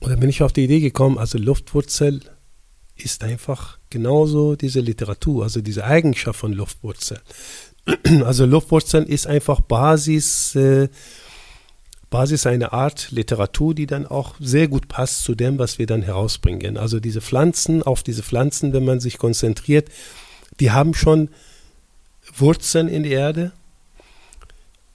Und 0.00 0.10
dann 0.10 0.20
bin 0.20 0.30
ich 0.30 0.42
auf 0.42 0.52
die 0.52 0.64
Idee 0.64 0.80
gekommen, 0.80 1.18
also 1.18 1.38
Luftwurzel 1.38 2.20
ist 2.96 3.22
einfach 3.22 3.78
genauso 3.90 4.56
diese 4.56 4.80
Literatur, 4.80 5.44
also 5.44 5.60
diese 5.60 5.84
Eigenschaft 5.84 6.38
von 6.38 6.52
Luftwurzel. 6.52 7.20
Also 8.24 8.44
Luftwurzel 8.44 9.04
ist 9.04 9.26
einfach 9.26 9.60
Basis 9.60 10.54
äh, 10.54 10.88
Basis 12.10 12.46
eine 12.46 12.72
Art 12.72 13.10
Literatur, 13.10 13.74
die 13.74 13.86
dann 13.86 14.06
auch 14.06 14.34
sehr 14.40 14.68
gut 14.68 14.88
passt 14.88 15.24
zu 15.24 15.34
dem, 15.34 15.58
was 15.58 15.78
wir 15.78 15.86
dann 15.86 16.02
herausbringen. 16.02 16.78
Also 16.78 17.00
diese 17.00 17.20
Pflanzen, 17.20 17.82
auf 17.82 18.02
diese 18.02 18.22
Pflanzen, 18.22 18.72
wenn 18.72 18.84
man 18.84 19.00
sich 19.00 19.18
konzentriert, 19.18 19.90
die 20.60 20.70
haben 20.70 20.94
schon 20.94 21.28
Wurzeln 22.36 22.88
in 22.88 23.02
der 23.02 23.12
Erde, 23.12 23.52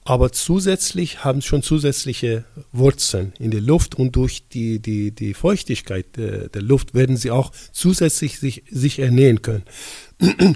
aber 0.06 0.32
zusätzlich 0.32 1.24
haben 1.24 1.40
schon 1.40 1.62
zusätzliche 1.62 2.44
Wurzeln 2.72 3.32
in 3.38 3.50
der 3.50 3.62
Luft 3.62 3.94
und 3.94 4.14
durch 4.16 4.48
die, 4.48 4.78
die, 4.78 5.12
die 5.12 5.32
Feuchtigkeit 5.32 6.16
der, 6.16 6.48
der 6.50 6.60
Luft 6.60 6.92
werden 6.92 7.16
sie 7.16 7.30
auch 7.30 7.52
zusätzlich 7.72 8.38
sich, 8.38 8.64
sich 8.70 8.98
ernähren 8.98 9.40
können. 9.40 9.62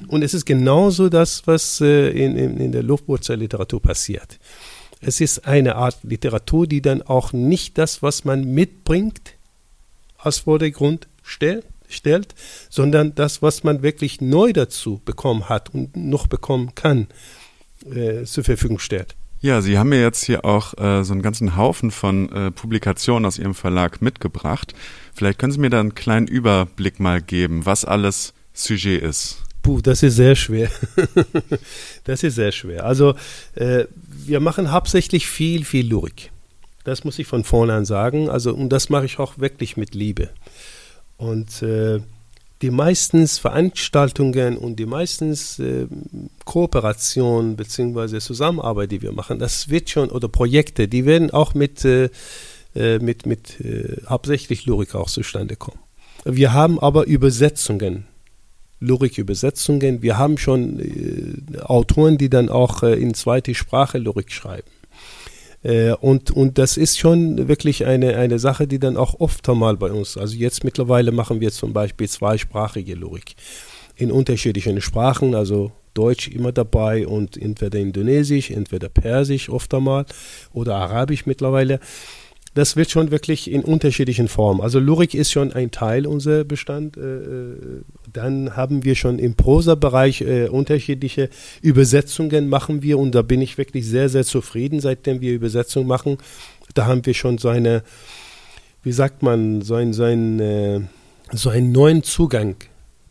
Und 0.09 0.23
es 0.23 0.35
ist 0.35 0.45
genauso 0.45 1.09
das, 1.09 1.47
was 1.47 1.81
äh, 1.81 2.11
in, 2.11 2.37
in, 2.37 2.59
in 2.59 2.73
der 2.73 2.83
Luftwurzelliteratur 2.83 3.81
passiert. 3.81 4.39
Es 5.01 5.21
ist 5.21 5.47
eine 5.47 5.77
Art 5.77 5.99
Literatur, 6.03 6.67
die 6.67 6.83
dann 6.83 7.03
auch 7.03 7.33
nicht 7.33 7.79
das, 7.79 8.03
was 8.03 8.25
man 8.25 8.45
mitbringt, 8.53 9.35
als 10.19 10.39
Vordergrund 10.39 11.09
stellt, 11.23 11.65
stellt, 11.89 12.35
sondern 12.69 13.15
das, 13.15 13.41
was 13.41 13.65
man 13.65 13.83
wirklich 13.83 14.21
neu 14.21 14.53
dazu 14.53 15.01
bekommen 15.05 15.49
hat 15.49 15.73
und 15.75 15.97
noch 15.97 16.27
bekommen 16.27 16.75
kann, 16.75 17.07
äh, 17.91 18.25
zur 18.25 18.45
Verfügung 18.45 18.79
stellt. 18.79 19.15
Ja, 19.41 19.61
Sie 19.61 19.79
haben 19.79 19.91
mir 19.91 20.01
jetzt 20.01 20.25
hier 20.25 20.45
auch 20.45 20.77
äh, 20.79 21.05
so 21.05 21.13
einen 21.13 21.23
ganzen 21.23 21.57
Haufen 21.57 21.93
von 21.93 22.31
äh, 22.33 22.51
Publikationen 22.51 23.25
aus 23.25 23.39
Ihrem 23.39 23.55
Verlag 23.55 24.03
mitgebracht. 24.03 24.75
Vielleicht 25.15 25.39
können 25.39 25.53
Sie 25.53 25.61
mir 25.61 25.71
da 25.71 25.79
einen 25.79 25.95
kleinen 25.95 26.27
Überblick 26.27 26.99
mal 26.99 27.23
geben, 27.23 27.65
was 27.65 27.85
alles 27.85 28.35
Sujet 28.53 29.01
ist. 29.03 29.45
Puh, 29.69 29.83
das 29.83 30.03
ist 30.03 30.17
sehr 30.17 30.35
schwer. 30.35 30.71
das 32.05 32.23
ist 32.23 32.37
sehr 32.37 32.53
schwer. 32.53 32.87
Also 32.87 33.15
äh, 33.55 33.85
wir 34.09 34.41
machen 34.41 34.73
hauptsächlich 34.73 35.27
viel, 35.27 35.63
viel 35.67 35.87
Lyrik. 35.87 36.33
Das 36.85 37.05
muss 37.05 37.19
ich 37.19 37.27
von 37.27 37.45
vornherein 37.45 37.85
sagen. 37.85 38.31
Also 38.31 38.55
und 38.55 38.71
das 38.71 38.89
mache 38.89 39.05
ich 39.05 39.19
auch 39.19 39.37
wirklich 39.37 39.77
mit 39.77 39.95
Liebe. 39.95 40.31
Und 41.19 41.61
äh, 41.61 42.01
die 42.63 42.71
meisten 42.71 43.29
Veranstaltungen 43.29 44.57
und 44.57 44.77
die 44.77 44.87
meisten 44.87 45.35
äh, 45.35 45.87
Kooperationen 46.47 47.57
bzw. 47.57 48.21
Zusammenarbeit, 48.21 48.91
die 48.91 49.03
wir 49.03 49.13
machen, 49.13 49.39
das 49.39 49.69
wird 49.69 49.91
schon, 49.91 50.09
oder 50.09 50.29
Projekte, 50.29 50.89
die 50.89 51.05
werden 51.05 51.31
auch 51.31 51.53
mit, 51.53 51.85
äh, 51.85 52.09
äh 52.75 53.01
mit, 53.01 53.27
mit 53.27 53.61
äh, 53.61 54.01
hauptsächlich 54.07 54.65
Lyrik 54.65 54.95
auch 54.95 55.11
zustande 55.11 55.57
kommen. 55.57 55.81
Wir 56.25 56.55
haben 56.55 56.81
aber 56.81 57.07
Übersetzungen 57.07 58.08
Lyrik-Übersetzungen. 58.81 60.03
Wir 60.03 60.19
haben 60.19 60.39
schon 60.39 60.79
äh, 60.81 61.59
Autoren, 61.61 62.19
die 62.19 62.31
dann 62.31 62.49
auch 62.49 62.83
äh, 62.83 62.95
in 62.95 63.15
zweite 63.15 63.55
Sprache 63.55 63.99
Lyrik 63.99 64.31
schreiben. 64.33 64.69
Äh, 65.63 65.93
und, 65.93 66.31
und 66.31 66.59
das 66.59 66.77
ist 66.77 66.99
schon 66.99 67.49
wirklich 67.49 67.87
eine, 67.87 68.17
eine 68.17 68.39
Sache, 68.39 68.67
die 68.67 68.79
dann 68.79 68.97
auch 68.97 69.19
oft 69.19 69.49
einmal 69.49 69.77
bei 69.77 69.91
uns, 69.91 70.17
also 70.17 70.37
jetzt 70.37 70.65
mittlerweile 70.65 71.13
machen 71.13 71.41
wir 71.41 71.51
zum 71.51 71.73
Beispiel 71.73 72.09
zweisprachige 72.09 72.95
Lyrik 72.95 73.35
in 73.97 74.13
unterschiedlichen 74.13 74.81
Sprachen, 74.81 75.35
also 75.35 75.73
Deutsch 75.95 76.29
immer 76.29 76.53
dabei 76.53 77.09
und 77.09 77.37
entweder 77.37 77.81
Indonesisch, 77.81 78.53
entweder 78.53 78.89
Persisch 78.89 79.49
oft 79.49 79.75
einmal 79.75 80.07
oder 80.53 80.77
Arabisch 80.77 81.27
mittlerweile. 81.27 81.81
Das 82.59 82.75
wird 82.75 82.91
schon 82.91 83.13
wirklich 83.13 83.49
in 83.49 83.63
unterschiedlichen 83.63 84.27
Formen. 84.27 84.61
Also 84.61 84.81
Lyrik 84.81 85.15
ist 85.15 85.31
schon 85.31 85.53
ein 85.53 85.71
Teil 85.71 86.09
unserer 86.09 86.43
Bestand. 86.43 86.97
Äh, 86.97 87.01
äh, 87.01 87.57
dann 88.13 88.57
haben 88.57 88.83
wir 88.83 88.97
schon 88.97 89.21
im 89.21 89.37
Prosa-Bereich 89.37 90.23
äh, 90.23 90.49
unterschiedliche 90.49 91.31
Übersetzungen 91.63 92.49
machen 92.49 92.83
wir 92.83 92.99
und 92.99 93.15
da 93.15 93.23
bin 93.23 93.43
ich 93.43 93.59
wirklich 93.59 93.87
sehr, 93.87 94.09
sehr 94.09 94.25
zufrieden, 94.25 94.81
seitdem 94.81 95.21
wir 95.21 95.35
Übersetzungen 95.35 95.87
machen. 95.87 96.19
Da 96.75 96.87
haben 96.87 97.07
wir 97.07 97.15
schon 97.15 97.39
so 97.39 97.49
eine, 97.49 97.85
wie 98.83 98.91
sagt 98.91 99.23
man, 99.23 99.63
so, 99.63 99.77
ein, 99.77 99.93
so, 99.93 100.03
ein, 100.03 100.89
so 101.31 101.51
einen 101.51 101.71
neuen 101.71 102.03
Zugang 102.03 102.57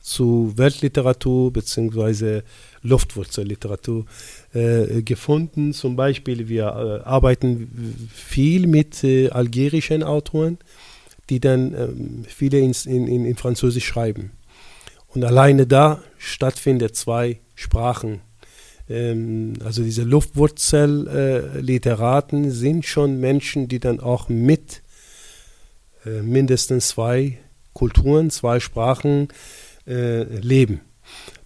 zu 0.02 0.52
Weltliteratur 0.58 1.54
bzw. 1.54 2.42
Luftwurzelliteratur 2.88 4.06
äh, 4.54 5.02
gefunden. 5.02 5.74
Zum 5.74 5.96
Beispiel, 5.96 6.48
wir 6.48 6.66
äh, 6.66 7.08
arbeiten 7.08 8.08
viel 8.14 8.68
mit 8.68 9.04
äh, 9.04 9.30
algerischen 9.30 10.04
Autoren, 10.04 10.60
die 11.30 11.40
dann 11.40 11.74
ähm, 11.74 12.26
viele 12.28 12.60
in, 12.60 12.74
in, 12.86 13.26
in 13.26 13.36
Französisch 13.36 13.86
schreiben. 13.86 14.32
Und 15.10 15.24
alleine 15.24 15.66
da 15.68 16.02
stattfindet 16.18 16.96
zwei 16.96 17.40
Sprachen. 17.56 18.22
Ähm, 18.90 19.54
also 19.64 19.84
diese 19.84 20.04
Luftwurzelliteraten 20.04 22.52
sind 22.52 22.86
schon 22.86 23.20
Menschen, 23.20 23.68
die 23.68 23.80
dann 23.80 24.00
auch 24.00 24.30
mit 24.30 24.84
äh, 26.06 26.22
mindestens 26.22 26.90
zwei 26.90 27.40
Kulturen, 27.74 28.30
zwei 28.30 28.60
Sprachen 28.60 29.30
äh, 29.86 30.24
leben. 30.24 30.82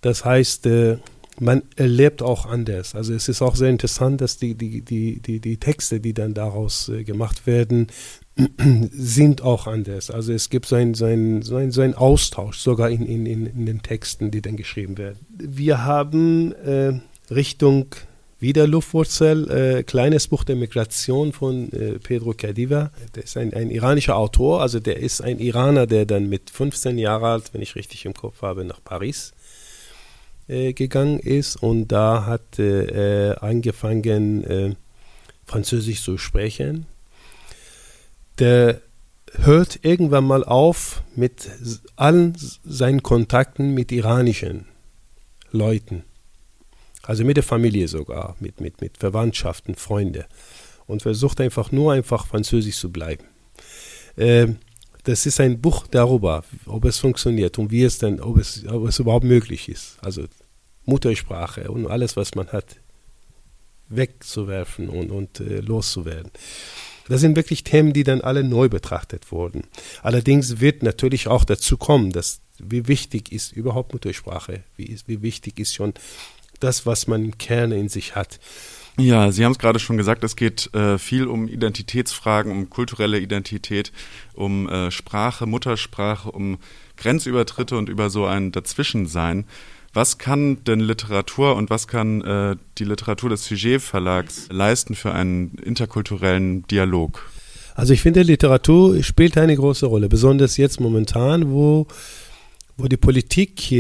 Das 0.01 0.25
heißt, 0.25 0.65
äh, 0.65 0.97
man 1.39 1.63
erlebt 1.75 2.21
auch 2.21 2.45
anders. 2.45 2.95
Also 2.95 3.13
es 3.13 3.29
ist 3.29 3.41
auch 3.41 3.55
sehr 3.55 3.69
interessant, 3.69 4.21
dass 4.21 4.37
die, 4.37 4.55
die, 4.55 4.81
die, 4.81 5.19
die, 5.19 5.39
die 5.39 5.57
Texte, 5.57 5.99
die 5.99 6.13
dann 6.13 6.33
daraus 6.33 6.89
äh, 6.89 7.03
gemacht 7.03 7.47
werden, 7.47 7.87
sind 8.91 9.41
auch 9.41 9.67
anders. 9.67 10.11
Also 10.11 10.33
es 10.33 10.49
gibt 10.49 10.65
so 10.65 10.75
einen 10.75 10.93
so 10.93 11.05
ein, 11.05 11.41
so 11.41 11.55
ein, 11.55 11.71
so 11.71 11.81
ein 11.81 11.95
Austausch 11.95 12.57
sogar 12.57 12.89
in, 12.89 13.05
in, 13.05 13.25
in 13.25 13.65
den 13.65 13.81
Texten, 13.81 14.31
die 14.31 14.41
dann 14.41 14.57
geschrieben 14.57 14.97
werden. 14.97 15.19
Wir 15.37 15.83
haben 15.83 16.53
äh, 16.53 16.99
Richtung 17.29 17.87
wieder 18.39 18.65
Luftwurzel, 18.65 19.49
äh, 19.51 19.83
kleines 19.83 20.27
Buch 20.27 20.43
der 20.43 20.55
Migration 20.55 21.31
von 21.31 21.71
äh, 21.73 21.99
Pedro 21.99 22.33
Cadiva. 22.33 22.91
Der 23.15 23.23
ist 23.23 23.37
ein, 23.37 23.53
ein, 23.53 23.69
iranischer 23.69 24.17
Autor, 24.17 24.61
also 24.61 24.79
der 24.79 24.97
ist 24.97 25.21
ein 25.21 25.39
Iraner, 25.39 25.85
der 25.85 26.05
dann 26.05 26.27
mit 26.27 26.49
15 26.49 26.97
Jahren 26.97 27.23
alt, 27.23 27.53
wenn 27.53 27.61
ich 27.61 27.75
richtig 27.75 28.05
im 28.05 28.15
Kopf 28.15 28.41
habe, 28.41 28.65
nach 28.65 28.83
Paris 28.83 29.33
äh, 30.51 30.73
gegangen 30.73 31.19
ist 31.19 31.55
und 31.55 31.87
da 31.87 32.25
hat 32.25 32.59
er 32.59 33.41
angefangen, 33.41 34.43
äh, 34.43 34.75
Französisch 35.45 36.01
zu 36.01 36.17
sprechen. 36.17 36.85
Der 38.39 38.81
hört 39.33 39.79
irgendwann 39.83 40.25
mal 40.25 40.43
auf 40.43 41.03
mit 41.15 41.49
allen 41.95 42.35
seinen 42.63 43.03
Kontakten 43.03 43.73
mit 43.73 43.91
iranischen 43.91 44.65
Leuten 45.51 46.03
also 47.03 47.23
mit 47.23 47.37
der 47.37 47.43
Familie 47.43 47.87
sogar, 47.87 48.35
mit, 48.39 48.61
mit, 48.61 48.81
mit 48.81 48.97
Verwandtschaften, 48.97 49.75
Freunde. 49.75 50.25
Und 50.87 51.01
versucht 51.01 51.39
einfach 51.39 51.71
nur 51.71 51.93
einfach 51.93 52.27
Französisch 52.27 52.77
zu 52.77 52.91
bleiben. 52.91 53.25
Ähm, 54.17 54.57
das 55.03 55.25
ist 55.25 55.39
ein 55.39 55.61
Buch 55.61 55.87
darüber, 55.87 56.43
ob 56.65 56.85
es 56.85 56.99
funktioniert 56.99 57.57
und 57.57 57.71
wie 57.71 57.83
es 57.83 57.97
denn, 57.97 58.19
ob 58.21 58.37
es, 58.37 58.67
ob 58.67 58.87
es 58.87 58.99
überhaupt 58.99 59.25
möglich 59.25 59.69
ist. 59.69 59.97
Also 60.01 60.25
Muttersprache 60.85 61.71
und 61.71 61.87
alles, 61.87 62.15
was 62.17 62.35
man 62.35 62.47
hat, 62.47 62.77
wegzuwerfen 63.89 64.89
und, 64.89 65.11
und 65.11 65.39
äh, 65.39 65.59
loszuwerden. 65.59 66.31
Das 67.07 67.21
sind 67.21 67.35
wirklich 67.35 67.63
Themen, 67.63 67.93
die 67.93 68.03
dann 68.03 68.21
alle 68.21 68.43
neu 68.43 68.69
betrachtet 68.69 69.31
wurden. 69.31 69.63
Allerdings 70.01 70.61
wird 70.61 70.81
natürlich 70.83 71.27
auch 71.27 71.43
dazu 71.43 71.77
kommen, 71.77 72.11
dass 72.11 72.41
wie 72.57 72.87
wichtig 72.87 73.31
ist 73.31 73.51
überhaupt 73.51 73.93
Muttersprache, 73.93 74.63
wie, 74.77 74.85
ist, 74.85 75.07
wie 75.07 75.21
wichtig 75.21 75.59
ist 75.59 75.73
schon 75.73 75.93
das, 76.59 76.85
was 76.85 77.07
man 77.07 77.25
im 77.25 77.37
Kern 77.37 77.71
in 77.71 77.89
sich 77.89 78.15
hat. 78.15 78.39
Ja, 78.97 79.31
Sie 79.31 79.43
haben 79.43 79.53
es 79.53 79.57
gerade 79.57 79.79
schon 79.79 79.97
gesagt, 79.97 80.23
es 80.23 80.35
geht 80.35 80.73
äh, 80.75 80.97
viel 80.97 81.25
um 81.25 81.47
Identitätsfragen, 81.47 82.51
um 82.51 82.69
kulturelle 82.69 83.19
Identität, 83.19 83.91
um 84.33 84.69
äh, 84.69 84.91
Sprache, 84.91 85.45
Muttersprache, 85.45 86.31
um 86.31 86.59
Grenzübertritte 86.97 87.77
und 87.77 87.89
über 87.89 88.09
so 88.09 88.25
ein 88.25 88.51
Dazwischensein. 88.51 89.45
Was 89.93 90.17
kann 90.17 90.63
denn 90.63 90.79
Literatur 90.79 91.55
und 91.55 91.69
was 91.69 91.87
kann 91.87 92.21
äh, 92.21 92.55
die 92.77 92.85
Literatur 92.85 93.29
des 93.29 93.45
Sujet 93.45 93.81
Verlags 93.81 94.47
leisten 94.49 94.95
für 94.95 95.11
einen 95.13 95.55
interkulturellen 95.63 96.65
Dialog? 96.67 97.29
Also 97.75 97.93
ich 97.93 98.01
finde, 98.01 98.21
Literatur 98.21 99.01
spielt 99.03 99.37
eine 99.37 99.55
große 99.55 99.85
Rolle, 99.85 100.07
besonders 100.07 100.57
jetzt 100.57 100.79
momentan, 100.79 101.51
wo 101.51 101.87
wo 102.77 102.87
die 102.87 102.97
Politik, 102.97 103.73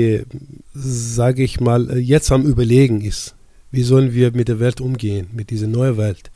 sage 0.73 1.43
ich 1.43 1.59
mal, 1.59 1.97
jetzt 1.97 2.31
am 2.31 2.45
Überlegen 2.45 3.01
ist. 3.01 3.35
Wie 3.71 3.83
sollen 3.83 4.13
wir 4.13 4.31
mit 4.31 4.47
der 4.47 4.59
Welt 4.59 4.81
umgehen, 4.81 5.27
mit 5.33 5.49
dieser 5.49 5.67
neuen 5.67 5.97
Welt? 5.97 6.29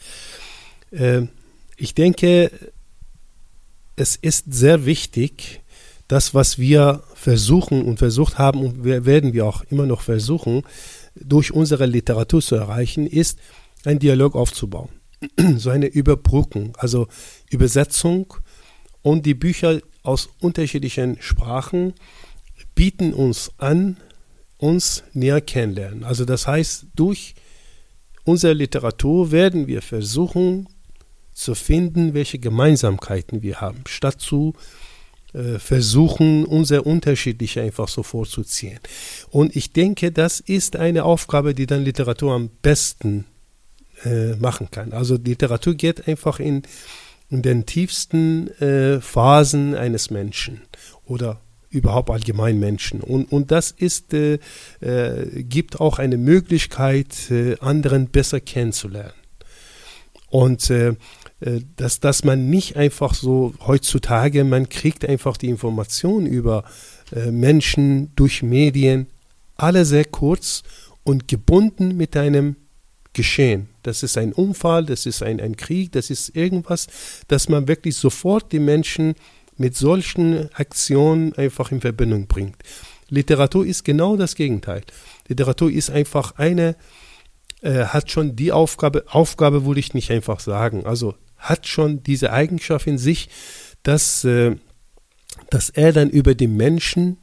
Ähm, 0.91 1.29
ich 1.77 1.93
denke, 1.93 2.49
es 3.97 4.15
ist 4.15 4.53
sehr 4.53 4.85
wichtig, 4.85 5.61
das, 6.07 6.33
was 6.33 6.57
wir 6.57 7.03
versuchen 7.25 7.81
und 7.81 7.97
versucht 7.97 8.37
haben 8.37 8.61
und 8.61 8.83
werden 8.83 9.33
wir 9.33 9.47
auch 9.47 9.63
immer 9.71 9.87
noch 9.87 10.01
versuchen, 10.01 10.61
durch 11.15 11.51
unsere 11.51 11.87
Literatur 11.87 12.39
zu 12.39 12.53
erreichen, 12.53 13.07
ist, 13.07 13.39
einen 13.83 13.97
Dialog 13.97 14.35
aufzubauen. 14.35 14.89
so 15.57 15.71
eine 15.71 15.87
Überbrückung, 15.87 16.77
also 16.77 17.07
Übersetzung 17.49 18.31
und 19.01 19.25
die 19.25 19.33
Bücher 19.33 19.81
aus 20.03 20.29
unterschiedlichen 20.39 21.17
Sprachen 21.19 21.95
bieten 22.75 23.11
uns 23.11 23.51
an, 23.57 23.97
uns 24.59 25.03
näher 25.13 25.41
kennenlernen. 25.41 26.03
Also 26.03 26.25
das 26.25 26.45
heißt, 26.45 26.85
durch 26.95 27.33
unsere 28.23 28.53
Literatur 28.53 29.31
werden 29.31 29.65
wir 29.65 29.81
versuchen 29.81 30.69
zu 31.33 31.55
finden, 31.55 32.13
welche 32.13 32.37
Gemeinsamkeiten 32.37 33.41
wir 33.41 33.61
haben, 33.61 33.81
statt 33.87 34.21
zu 34.21 34.53
äh, 34.55 34.85
versuchen, 35.59 36.45
unsere 36.45 36.83
unterschiedliche 36.83 37.61
einfach 37.61 37.87
so 37.87 38.03
vorzuziehen. 38.03 38.79
Und 39.29 39.55
ich 39.55 39.73
denke, 39.73 40.11
das 40.11 40.39
ist 40.39 40.75
eine 40.75 41.03
Aufgabe, 41.03 41.53
die 41.53 41.65
dann 41.65 41.83
Literatur 41.83 42.33
am 42.33 42.49
besten 42.61 43.25
äh, 44.03 44.35
machen 44.35 44.69
kann. 44.71 44.93
Also 44.93 45.15
Literatur 45.15 45.73
geht 45.73 46.07
einfach 46.07 46.39
in, 46.39 46.63
in 47.29 47.41
den 47.41 47.65
tiefsten 47.65 48.49
äh, 48.61 49.01
Phasen 49.01 49.75
eines 49.75 50.09
Menschen 50.09 50.61
oder 51.05 51.41
überhaupt 51.69 52.09
allgemein 52.09 52.59
Menschen. 52.59 53.01
Und, 53.01 53.31
und 53.31 53.51
das 53.51 53.71
ist, 53.71 54.13
äh, 54.13 54.39
äh, 54.79 55.43
gibt 55.43 55.79
auch 55.79 55.99
eine 55.99 56.17
Möglichkeit, 56.17 57.29
äh, 57.29 57.57
anderen 57.59 58.07
besser 58.07 58.39
kennenzulernen. 58.39 59.13
Und 60.29 60.69
äh, 60.69 60.89
äh, 60.89 60.95
dass, 61.75 61.99
dass 61.99 62.23
man 62.23 62.49
nicht 62.49 62.77
einfach 62.77 63.13
so 63.13 63.53
heutzutage, 63.65 64.43
man 64.43 64.69
kriegt 64.69 65.07
einfach 65.07 65.37
die 65.37 65.49
Information 65.49 66.25
über 66.25 66.63
äh, 67.13 67.31
Menschen 67.31 68.11
durch 68.15 68.41
Medien, 68.41 69.07
alle 69.55 69.85
sehr 69.85 70.05
kurz 70.05 70.63
und 71.03 71.27
gebunden 71.27 71.97
mit 71.97 72.15
einem 72.17 72.55
Geschehen. 73.13 73.69
Das 73.83 74.03
ist 74.03 74.17
ein 74.17 74.33
Unfall, 74.33 74.85
das 74.85 75.05
ist 75.05 75.23
ein, 75.23 75.39
ein 75.39 75.55
Krieg, 75.55 75.91
das 75.93 76.09
ist 76.09 76.35
irgendwas, 76.35 76.87
dass 77.27 77.47
man 77.47 77.67
wirklich 77.67 77.95
sofort 77.95 78.51
die 78.51 78.59
Menschen 78.59 79.15
mit 79.57 79.75
solchen 79.75 80.53
Aktionen 80.53 81.33
einfach 81.33 81.71
in 81.71 81.79
Verbindung 81.79 82.27
bringt. 82.27 82.57
Literatur 83.09 83.65
ist 83.65 83.85
genau 83.85 84.17
das 84.17 84.35
Gegenteil. 84.35 84.81
Literatur 85.27 85.71
ist 85.71 85.89
einfach 85.89 86.35
eine, 86.37 86.75
äh, 87.61 87.85
hat 87.85 88.11
schon 88.11 88.35
die 88.35 88.51
Aufgabe, 88.51 89.05
Aufgabe 89.07 89.65
würde 89.65 89.79
ich 89.79 89.93
nicht 89.93 90.11
einfach 90.11 90.39
sagen, 90.39 90.85
also 90.85 91.15
hat 91.49 91.67
schon 91.67 92.03
diese 92.03 92.31
Eigenschaft 92.31 92.87
in 92.87 92.97
sich, 92.97 93.29
dass, 93.83 94.23
äh, 94.23 94.55
dass 95.49 95.69
er 95.69 95.93
dann 95.93 96.09
über 96.09 96.35
die 96.35 96.47
Menschen 96.47 97.17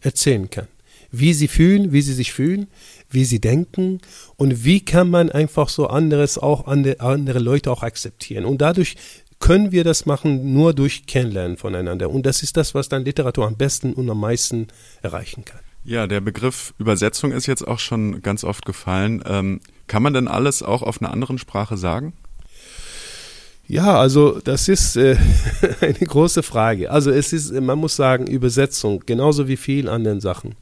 erzählen 0.00 0.50
kann. 0.50 0.68
Wie 1.10 1.32
sie 1.32 1.48
fühlen, 1.48 1.92
wie 1.92 2.02
sie 2.02 2.12
sich 2.12 2.32
fühlen, 2.32 2.66
wie 3.08 3.24
sie 3.24 3.40
denken 3.40 4.00
und 4.36 4.64
wie 4.64 4.80
kann 4.80 5.08
man 5.08 5.30
einfach 5.30 5.70
so 5.70 5.86
anderes 5.86 6.36
auch 6.36 6.66
andere, 6.66 7.00
andere 7.00 7.38
Leute 7.38 7.70
auch 7.70 7.82
akzeptieren. 7.82 8.44
Und 8.44 8.60
dadurch 8.60 8.96
können 9.38 9.72
wir 9.72 9.84
das 9.84 10.04
machen 10.04 10.52
nur 10.52 10.74
durch 10.74 11.06
Kennenlernen 11.06 11.56
voneinander. 11.56 12.10
Und 12.10 12.26
das 12.26 12.42
ist 12.42 12.56
das, 12.56 12.74
was 12.74 12.88
dann 12.88 13.04
Literatur 13.04 13.46
am 13.46 13.56
besten 13.56 13.94
und 13.94 14.10
am 14.10 14.20
meisten 14.20 14.66
erreichen 15.00 15.44
kann. 15.44 15.60
Ja, 15.84 16.06
der 16.06 16.20
Begriff 16.20 16.74
Übersetzung 16.78 17.32
ist 17.32 17.46
jetzt 17.46 17.66
auch 17.66 17.78
schon 17.78 18.20
ganz 18.20 18.44
oft 18.44 18.66
gefallen. 18.66 19.22
Ähm, 19.24 19.60
kann 19.86 20.02
man 20.02 20.12
denn 20.12 20.28
alles 20.28 20.62
auch 20.62 20.82
auf 20.82 21.00
einer 21.00 21.12
anderen 21.12 21.38
Sprache 21.38 21.78
sagen? 21.78 22.12
Ja, 23.68 24.00
also 24.00 24.40
das 24.40 24.68
ist 24.68 24.96
äh, 24.96 25.16
eine 25.80 25.92
große 25.92 26.42
Frage. 26.42 26.90
Also 26.90 27.10
es 27.10 27.32
ist, 27.32 27.52
man 27.52 27.78
muss 27.78 27.96
sagen, 27.96 28.26
Übersetzung, 28.26 29.02
genauso 29.04 29.46
wie 29.46 29.58
viel 29.58 29.88
anderen 29.88 30.20
Sachen, 30.20 30.54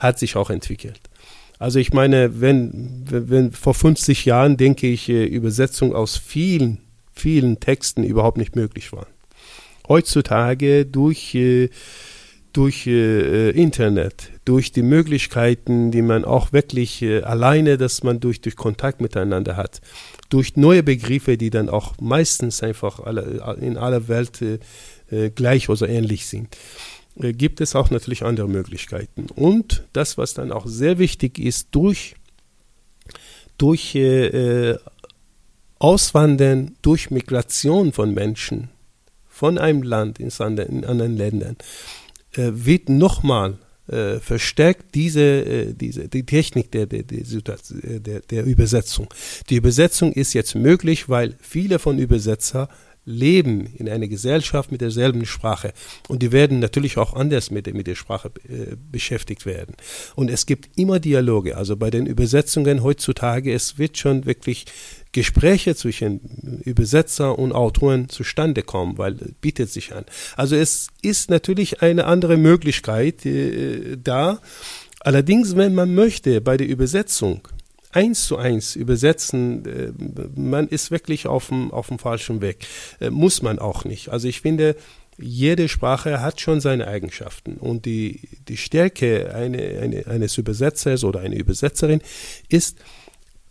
hat 0.00 0.18
sich 0.18 0.36
auch 0.36 0.50
entwickelt. 0.50 1.00
Also 1.60 1.78
ich 1.78 1.92
meine, 1.92 2.40
wenn, 2.40 3.04
wenn 3.08 3.52
vor 3.52 3.74
50 3.74 4.24
Jahren 4.24 4.56
denke 4.56 4.88
ich, 4.88 5.08
äh, 5.08 5.24
Übersetzung 5.24 5.94
aus 5.94 6.16
vielen 6.16 6.78
vielen 7.18 7.60
Texten 7.60 8.04
überhaupt 8.04 8.38
nicht 8.38 8.56
möglich 8.56 8.92
waren. 8.92 9.08
Heutzutage 9.88 10.86
durch, 10.86 11.34
äh, 11.34 11.68
durch 12.52 12.86
äh, 12.86 13.50
Internet, 13.50 14.30
durch 14.44 14.72
die 14.72 14.82
Möglichkeiten, 14.82 15.90
die 15.90 16.02
man 16.02 16.24
auch 16.24 16.52
wirklich 16.52 17.04
alleine, 17.22 17.76
dass 17.76 18.02
man 18.02 18.20
durch, 18.20 18.40
durch 18.40 18.56
Kontakt 18.56 19.00
miteinander 19.00 19.56
hat, 19.56 19.80
durch 20.28 20.56
neue 20.56 20.82
Begriffe, 20.82 21.36
die 21.36 21.50
dann 21.50 21.68
auch 21.68 21.94
meistens 22.00 22.62
einfach 22.62 23.00
alle, 23.00 23.56
in 23.60 23.76
aller 23.76 24.08
Welt 24.08 24.42
äh, 24.42 24.58
äh, 25.10 25.30
gleich 25.30 25.68
oder 25.68 25.88
ähnlich 25.88 26.26
sind, 26.26 26.56
äh, 27.16 27.32
gibt 27.32 27.60
es 27.60 27.74
auch 27.74 27.90
natürlich 27.90 28.24
andere 28.24 28.48
Möglichkeiten. 28.48 29.26
Und 29.34 29.84
das, 29.92 30.18
was 30.18 30.34
dann 30.34 30.52
auch 30.52 30.66
sehr 30.66 30.98
wichtig 30.98 31.38
ist, 31.38 31.68
durch, 31.72 32.14
durch 33.56 33.94
äh, 33.94 34.76
Auswandern, 35.78 36.76
durch 36.82 37.10
Migration 37.10 37.92
von 37.92 38.12
Menschen 38.12 38.70
von 39.28 39.56
einem 39.58 39.82
Land 39.82 40.18
ins 40.18 40.40
andere, 40.40 40.66
in 40.66 40.84
anderen 40.84 41.16
Ländern, 41.16 41.56
äh, 42.32 42.50
wird 42.52 42.88
nochmal 42.88 43.58
äh, 43.88 44.20
verstärkt 44.20 44.94
diese, 44.94 45.22
äh, 45.22 45.74
diese, 45.74 46.08
die 46.08 46.24
Technik 46.24 46.70
der, 46.72 46.86
der, 46.86 47.02
der, 47.02 48.20
der 48.20 48.44
Übersetzung. 48.44 49.08
Die 49.50 49.56
Übersetzung 49.56 50.12
ist 50.12 50.34
jetzt 50.34 50.54
möglich, 50.54 51.08
weil 51.08 51.36
viele 51.40 51.78
von 51.78 51.98
Übersetzer 51.98 52.68
leben 53.08 53.66
in 53.66 53.88
einer 53.88 54.06
Gesellschaft 54.06 54.70
mit 54.70 54.82
derselben 54.82 55.24
Sprache. 55.24 55.72
Und 56.08 56.22
die 56.22 56.30
werden 56.30 56.58
natürlich 56.58 56.98
auch 56.98 57.14
anders 57.14 57.50
mit, 57.50 57.72
mit 57.72 57.86
der 57.86 57.94
Sprache 57.94 58.30
äh, 58.46 58.76
beschäftigt 58.92 59.46
werden. 59.46 59.74
Und 60.14 60.30
es 60.30 60.44
gibt 60.44 60.78
immer 60.78 61.00
Dialoge. 61.00 61.56
Also 61.56 61.76
bei 61.76 61.88
den 61.90 62.04
Übersetzungen 62.04 62.82
heutzutage, 62.82 63.52
es 63.52 63.78
wird 63.78 63.96
schon 63.96 64.26
wirklich 64.26 64.66
Gespräche 65.18 65.74
zwischen 65.74 66.60
Übersetzer 66.64 67.36
und 67.36 67.50
Autoren 67.50 68.08
zustande 68.08 68.62
kommen, 68.62 68.98
weil 68.98 69.14
bietet 69.40 69.68
sich 69.68 69.92
an. 69.92 70.04
Also 70.36 70.54
es 70.54 70.90
ist 71.02 71.28
natürlich 71.28 71.82
eine 71.82 72.04
andere 72.04 72.36
Möglichkeit 72.36 73.26
äh, 73.26 73.96
da. 73.96 74.38
Allerdings, 75.00 75.56
wenn 75.56 75.74
man 75.74 75.92
möchte, 75.92 76.40
bei 76.40 76.56
der 76.56 76.68
Übersetzung 76.68 77.48
eins 77.90 78.26
zu 78.26 78.36
eins 78.36 78.76
übersetzen, 78.76 79.64
äh, 79.66 79.92
man 80.36 80.68
ist 80.68 80.92
wirklich 80.92 81.26
auf 81.26 81.48
dem, 81.48 81.72
auf 81.72 81.88
dem 81.88 81.98
falschen 81.98 82.40
Weg. 82.40 82.64
Äh, 83.00 83.10
muss 83.10 83.42
man 83.42 83.58
auch 83.58 83.84
nicht. 83.84 84.10
Also 84.10 84.28
ich 84.28 84.40
finde, 84.40 84.76
jede 85.18 85.68
Sprache 85.68 86.20
hat 86.20 86.40
schon 86.40 86.60
seine 86.60 86.86
Eigenschaften 86.86 87.54
und 87.54 87.86
die, 87.86 88.20
die 88.48 88.56
Stärke 88.56 89.34
eine, 89.34 89.80
eine, 89.82 90.06
eines 90.06 90.38
Übersetzers 90.38 91.02
oder 91.02 91.18
einer 91.18 91.34
Übersetzerin 91.34 92.02
ist, 92.48 92.78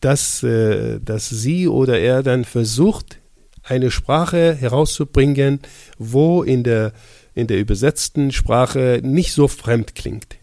dass, 0.02 0.44
äh, 0.44 1.00
dass 1.00 1.30
sie 1.30 1.68
oder 1.68 2.00
er 2.00 2.24
dann 2.24 2.46
versucht, 2.46 3.20
eine 3.64 3.92
Sprache 3.92 4.56
herauszubringen, 4.56 5.60
wo 5.98 6.44
in 6.44 6.64
der, 6.64 6.94
in 7.36 7.48
der 7.48 7.60
übersetzten 7.60 8.32
Sprache 8.32 9.02
nicht 9.04 9.34
so 9.34 9.48
fremd 9.48 9.96
klingt. 9.96 10.38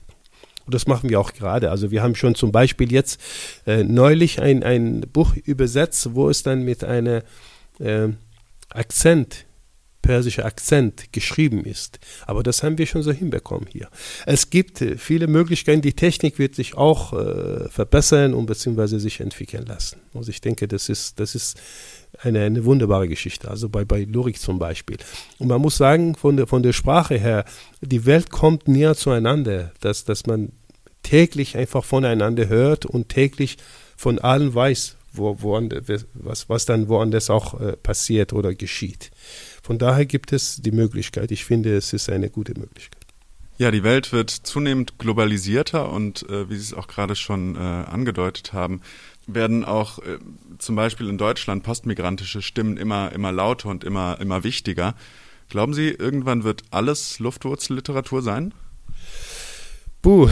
Und 0.66 0.74
das 0.74 0.86
machen 0.86 1.10
wir 1.10 1.20
auch 1.20 1.32
gerade. 1.32 1.70
Also 1.70 1.90
wir 1.90 2.02
haben 2.02 2.14
schon 2.14 2.34
zum 2.34 2.52
Beispiel 2.52 2.90
jetzt 2.92 3.20
äh, 3.66 3.82
neulich 3.82 4.40
ein, 4.40 4.62
ein 4.62 5.00
Buch 5.12 5.34
übersetzt, 5.36 6.14
wo 6.14 6.30
es 6.30 6.42
dann 6.42 6.62
mit 6.62 6.84
einem 6.84 7.22
äh, 7.78 8.08
Akzent, 8.70 9.46
persischer 10.04 10.44
Akzent 10.44 11.12
geschrieben 11.12 11.64
ist. 11.64 11.98
Aber 12.26 12.42
das 12.42 12.62
haben 12.62 12.76
wir 12.76 12.86
schon 12.86 13.02
so 13.02 13.10
hinbekommen 13.10 13.66
hier. 13.66 13.88
Es 14.26 14.50
gibt 14.50 14.82
äh, 14.82 14.98
viele 14.98 15.28
Möglichkeiten. 15.28 15.80
Die 15.80 15.94
Technik 15.94 16.38
wird 16.38 16.54
sich 16.54 16.76
auch 16.76 17.14
äh, 17.14 17.70
verbessern 17.70 18.34
und 18.34 18.44
beziehungsweise 18.44 19.00
sich 19.00 19.20
entwickeln 19.20 19.64
lassen. 19.64 20.00
Also 20.12 20.28
ich 20.28 20.42
denke, 20.42 20.68
das 20.68 20.90
ist, 20.90 21.18
das 21.20 21.34
ist 21.34 21.58
eine, 22.20 22.42
eine 22.42 22.66
wunderbare 22.66 23.08
Geschichte. 23.08 23.48
Also 23.48 23.70
bei, 23.70 23.86
bei 23.86 24.04
Lurik 24.04 24.38
zum 24.38 24.58
Beispiel. 24.58 24.98
Und 25.38 25.48
man 25.48 25.62
muss 25.62 25.78
sagen, 25.78 26.14
von 26.14 26.36
der, 26.36 26.46
von 26.46 26.62
der 26.62 26.74
Sprache 26.74 27.16
her, 27.16 27.46
die 27.80 28.04
Welt 28.04 28.30
kommt 28.30 28.68
näher 28.68 28.94
zueinander, 28.94 29.72
dass, 29.80 30.04
dass 30.04 30.26
man 30.26 30.52
täglich 31.02 31.56
einfach 31.56 31.82
voneinander 31.82 32.48
hört 32.48 32.84
und 32.84 33.08
täglich 33.08 33.56
von 33.96 34.18
allen 34.18 34.54
weiß, 34.54 34.96
wo, 35.14 35.40
wo, 35.40 35.58
was, 36.12 36.48
was 36.50 36.66
dann 36.66 36.88
woanders 36.88 37.30
auch 37.30 37.58
äh, 37.58 37.72
passiert 37.76 38.34
oder 38.34 38.54
geschieht. 38.54 39.10
Von 39.64 39.78
daher 39.78 40.04
gibt 40.04 40.34
es 40.34 40.60
die 40.60 40.72
Möglichkeit. 40.72 41.32
Ich 41.32 41.46
finde, 41.46 41.74
es 41.74 41.94
ist 41.94 42.10
eine 42.10 42.28
gute 42.28 42.52
Möglichkeit. 42.52 43.00
Ja, 43.56 43.70
die 43.70 43.82
Welt 43.82 44.12
wird 44.12 44.28
zunehmend 44.28 44.98
globalisierter 44.98 45.90
und 45.90 46.28
äh, 46.28 46.50
wie 46.50 46.56
Sie 46.56 46.60
es 46.60 46.74
auch 46.74 46.86
gerade 46.86 47.16
schon 47.16 47.56
äh, 47.56 47.58
angedeutet 47.58 48.52
haben, 48.52 48.82
werden 49.26 49.64
auch 49.64 50.00
äh, 50.00 50.18
zum 50.58 50.76
Beispiel 50.76 51.08
in 51.08 51.16
Deutschland 51.16 51.62
postmigrantische 51.62 52.42
Stimmen 52.42 52.76
immer, 52.76 53.12
immer 53.12 53.32
lauter 53.32 53.70
und 53.70 53.84
immer, 53.84 54.20
immer 54.20 54.44
wichtiger. 54.44 54.94
Glauben 55.48 55.72
Sie, 55.72 55.88
irgendwann 55.88 56.44
wird 56.44 56.64
alles 56.70 57.18
Luftwurzelliteratur 57.18 58.20
sein? 58.20 58.52
Puh, 60.04 60.28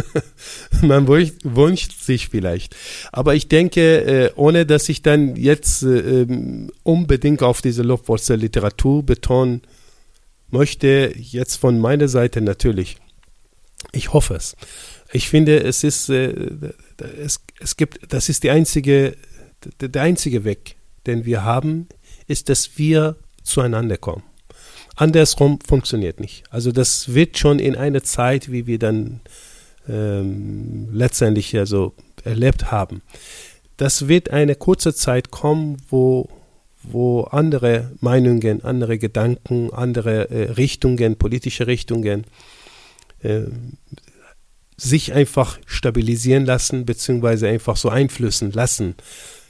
man 0.82 1.08
wünscht 1.08 2.00
sich 2.00 2.28
vielleicht. 2.28 2.76
Aber 3.10 3.34
ich 3.34 3.48
denke, 3.48 3.80
äh, 4.04 4.30
ohne 4.36 4.64
dass 4.64 4.88
ich 4.88 5.02
dann 5.02 5.34
jetzt 5.34 5.82
äh, 5.82 6.22
ähm, 6.22 6.70
unbedingt 6.84 7.42
auf 7.42 7.62
diese 7.62 7.82
Luftwurzelliteratur 7.82 9.02
betonen 9.02 9.62
möchte 10.50 11.12
jetzt 11.16 11.56
von 11.56 11.80
meiner 11.80 12.06
Seite 12.06 12.40
natürlich. 12.40 12.98
Ich 13.90 14.12
hoffe 14.12 14.34
es. 14.34 14.54
Ich 15.12 15.28
finde, 15.28 15.64
es 15.64 15.82
ist, 15.82 16.08
äh, 16.08 16.32
es, 17.18 17.40
es 17.58 17.76
gibt, 17.76 18.12
das 18.12 18.28
ist 18.28 18.44
die 18.44 18.50
einzige, 18.50 19.16
der 19.80 20.02
einzige 20.02 20.44
Weg, 20.44 20.76
den 21.08 21.24
wir 21.24 21.42
haben, 21.42 21.88
ist, 22.28 22.50
dass 22.50 22.78
wir 22.78 23.16
zueinander 23.42 23.96
kommen. 23.96 24.22
Andersrum 24.96 25.58
funktioniert 25.60 26.20
nicht. 26.20 26.44
Also 26.50 26.72
das 26.72 27.14
wird 27.14 27.38
schon 27.38 27.58
in 27.58 27.76
einer 27.76 28.02
Zeit, 28.02 28.50
wie 28.50 28.66
wir 28.66 28.78
dann 28.78 29.20
ähm, 29.88 30.88
letztendlich 30.92 31.52
ja 31.52 31.66
so 31.66 31.94
erlebt 32.24 32.72
haben. 32.72 33.02
Das 33.76 34.08
wird 34.08 34.30
eine 34.30 34.54
kurze 34.54 34.94
Zeit 34.94 35.30
kommen, 35.30 35.76
wo 35.88 36.28
wo 36.88 37.22
andere 37.22 37.90
Meinungen, 38.00 38.62
andere 38.64 38.98
Gedanken, 38.98 39.72
andere 39.72 40.30
äh, 40.30 40.52
Richtungen, 40.52 41.16
politische 41.16 41.66
Richtungen 41.66 42.24
äh, 43.22 43.42
sich 44.76 45.12
einfach 45.12 45.58
stabilisieren 45.66 46.44
lassen, 46.44 46.84
beziehungsweise 46.86 47.48
einfach 47.48 47.76
so 47.76 47.88
einflüssen 47.88 48.52
lassen 48.52 48.94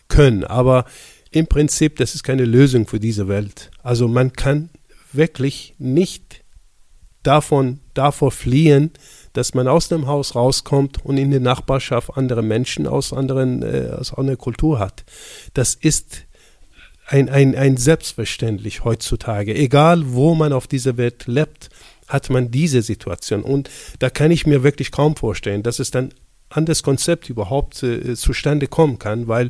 können. 0.08 0.44
Aber 0.44 0.86
im 1.30 1.46
Prinzip, 1.46 1.96
das 1.96 2.14
ist 2.14 2.22
keine 2.22 2.44
Lösung 2.44 2.86
für 2.86 3.00
diese 3.00 3.28
Welt. 3.28 3.70
Also 3.82 4.08
man 4.08 4.32
kann 4.32 4.70
wirklich 5.12 5.74
nicht 5.78 6.44
davon, 7.22 7.80
davor 7.94 8.30
fliehen, 8.30 8.92
dass 9.32 9.54
man 9.54 9.68
aus 9.68 9.88
dem 9.88 10.06
Haus 10.06 10.34
rauskommt 10.34 11.04
und 11.04 11.18
in 11.18 11.30
der 11.30 11.40
Nachbarschaft 11.40 12.10
andere 12.16 12.42
Menschen 12.42 12.86
aus 12.86 13.12
anderen, 13.12 13.62
äh, 13.62 13.90
aus 13.90 14.14
anderer 14.14 14.36
Kultur 14.36 14.78
hat. 14.78 15.04
Das 15.54 15.74
ist 15.74 16.26
ein, 17.06 17.28
ein, 17.28 17.54
ein 17.54 17.76
Selbstverständlich 17.76 18.84
heutzutage. 18.84 19.54
Egal, 19.54 20.12
wo 20.12 20.34
man 20.34 20.52
auf 20.52 20.66
dieser 20.66 20.96
Welt 20.96 21.26
lebt, 21.26 21.68
hat 22.08 22.30
man 22.30 22.50
diese 22.50 22.82
Situation. 22.82 23.42
Und 23.42 23.70
da 23.98 24.10
kann 24.10 24.30
ich 24.30 24.46
mir 24.46 24.62
wirklich 24.62 24.92
kaum 24.92 25.16
vorstellen, 25.16 25.62
dass 25.62 25.78
es 25.78 25.90
dann 25.90 26.14
an 26.48 26.66
das 26.66 26.82
Konzept 26.82 27.28
überhaupt 27.28 27.82
äh, 27.82 28.14
zustande 28.14 28.68
kommen 28.68 28.98
kann, 28.98 29.26
weil 29.26 29.48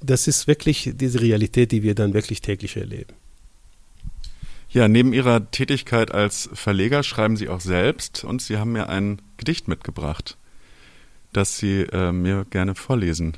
das 0.00 0.28
ist 0.28 0.46
wirklich 0.46 0.92
diese 0.94 1.20
Realität, 1.20 1.72
die 1.72 1.82
wir 1.82 1.94
dann 1.94 2.14
wirklich 2.14 2.40
täglich 2.40 2.76
erleben. 2.76 3.14
Ja, 4.72 4.86
neben 4.86 5.12
Ihrer 5.12 5.50
Tätigkeit 5.50 6.12
als 6.12 6.48
Verleger 6.54 7.02
schreiben 7.02 7.36
Sie 7.36 7.48
auch 7.48 7.60
selbst 7.60 8.22
und 8.24 8.40
Sie 8.40 8.56
haben 8.56 8.72
mir 8.72 8.88
ein 8.88 9.20
Gedicht 9.36 9.66
mitgebracht, 9.66 10.36
das 11.32 11.58
Sie 11.58 11.82
äh, 11.82 12.12
mir 12.12 12.46
gerne 12.50 12.76
vorlesen 12.76 13.36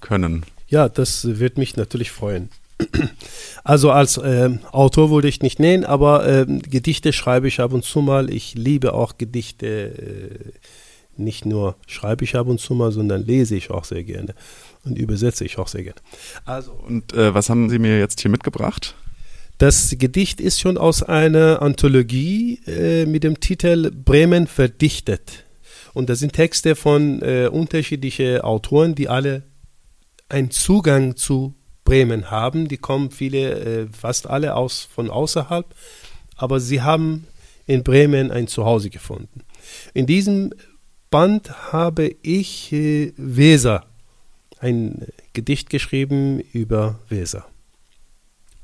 können. 0.00 0.44
Ja, 0.66 0.88
das 0.88 1.38
wird 1.38 1.56
mich 1.56 1.76
natürlich 1.76 2.10
freuen. 2.10 2.50
Also 3.64 3.92
als 3.92 4.16
äh, 4.16 4.50
Autor 4.72 5.10
würde 5.10 5.28
ich 5.28 5.40
nicht 5.40 5.60
nennen, 5.60 5.84
aber 5.84 6.26
äh, 6.26 6.46
Gedichte 6.46 7.12
schreibe 7.12 7.46
ich 7.46 7.60
ab 7.60 7.72
und 7.72 7.84
zu 7.84 8.00
mal. 8.02 8.28
Ich 8.28 8.54
liebe 8.54 8.92
auch 8.92 9.18
Gedichte. 9.18 9.66
Äh, 9.66 10.52
nicht 11.16 11.44
nur 11.44 11.76
schreibe 11.86 12.24
ich 12.24 12.34
ab 12.34 12.48
und 12.48 12.58
zu 12.58 12.74
mal, 12.74 12.90
sondern 12.90 13.24
lese 13.24 13.54
ich 13.54 13.70
auch 13.70 13.84
sehr 13.84 14.02
gerne 14.02 14.34
und 14.84 14.98
übersetze 14.98 15.44
ich 15.44 15.58
auch 15.58 15.68
sehr 15.68 15.84
gerne. 15.84 16.00
Also 16.44 16.72
und 16.72 17.12
äh, 17.12 17.34
was 17.34 17.50
haben 17.50 17.68
Sie 17.70 17.78
mir 17.78 17.98
jetzt 17.98 18.20
hier 18.20 18.30
mitgebracht? 18.30 18.96
Das 19.58 19.94
Gedicht 19.98 20.40
ist 20.40 20.60
schon 20.60 20.76
aus 20.76 21.02
einer 21.02 21.62
Anthologie 21.62 22.60
äh, 22.66 23.06
mit 23.06 23.22
dem 23.22 23.38
Titel 23.40 23.90
Bremen 23.90 24.46
verdichtet. 24.46 25.44
Und 25.94 26.08
das 26.08 26.18
sind 26.18 26.32
Texte 26.32 26.74
von 26.74 27.22
äh, 27.22 27.48
unterschiedlichen 27.52 28.40
Autoren, 28.40 28.94
die 28.94 29.08
alle 29.08 29.44
einen 30.28 30.50
Zugang 30.50 31.16
zu 31.16 31.54
Bremen 31.84 32.30
haben. 32.30 32.68
Die 32.68 32.78
kommen 32.78 33.10
viele, 33.10 33.82
äh, 33.82 33.86
fast 33.92 34.26
alle 34.26 34.56
aus 34.56 34.88
von 34.92 35.10
außerhalb, 35.10 35.66
aber 36.36 36.60
sie 36.60 36.82
haben 36.82 37.26
in 37.66 37.82
Bremen 37.82 38.30
ein 38.30 38.48
Zuhause 38.48 38.90
gefunden. 38.90 39.42
In 39.94 40.06
diesem 40.06 40.52
Band 41.10 41.72
habe 41.72 42.10
ich 42.22 42.72
äh, 42.72 43.12
Weser, 43.16 43.84
ein 44.58 45.06
Gedicht 45.32 45.70
geschrieben 45.70 46.40
über 46.52 46.98
Weser. 47.08 47.46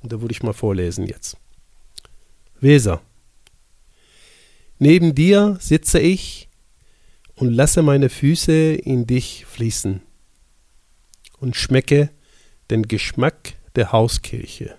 Und 0.02 0.12
da 0.12 0.20
würde 0.20 0.32
ich 0.32 0.42
mal 0.42 0.52
vorlesen 0.52 1.06
jetzt. 1.06 1.37
Weser. 2.61 3.02
Neben 4.78 5.14
dir 5.14 5.58
sitze 5.61 5.98
ich 5.98 6.48
und 7.34 7.52
lasse 7.52 7.82
meine 7.82 8.08
Füße 8.08 8.74
in 8.74 9.06
dich 9.06 9.44
fließen 9.46 10.00
und 11.40 11.56
schmecke 11.56 12.11
den 12.70 12.82
Geschmack 12.82 13.54
der 13.76 13.92
Hauskirche. 13.92 14.76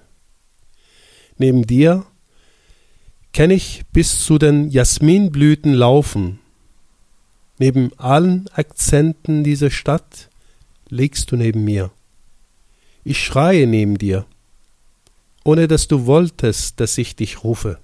Neben 1.38 1.66
dir 1.66 2.06
kann 3.34 3.52
ich 3.52 3.84
bis 3.94 4.24
zu 4.24 4.38
den 4.38 4.70
Jasminblüten 4.70 5.74
laufen. 5.74 6.40
Neben 7.58 7.92
allen 7.98 8.48
Akzenten 8.50 9.44
dieser 9.44 9.72
Stadt 9.72 10.30
liegst 10.90 11.32
du 11.32 11.36
neben 11.36 11.64
mir. 11.64 11.92
Ich 13.04 13.24
schreie 13.24 13.68
neben 13.68 13.98
dir, 13.98 14.26
ohne 15.44 15.68
dass 15.68 15.88
du 15.88 16.06
wolltest, 16.06 16.80
dass 16.80 16.98
ich 16.98 17.16
dich 17.16 17.44
rufe. 17.44 17.80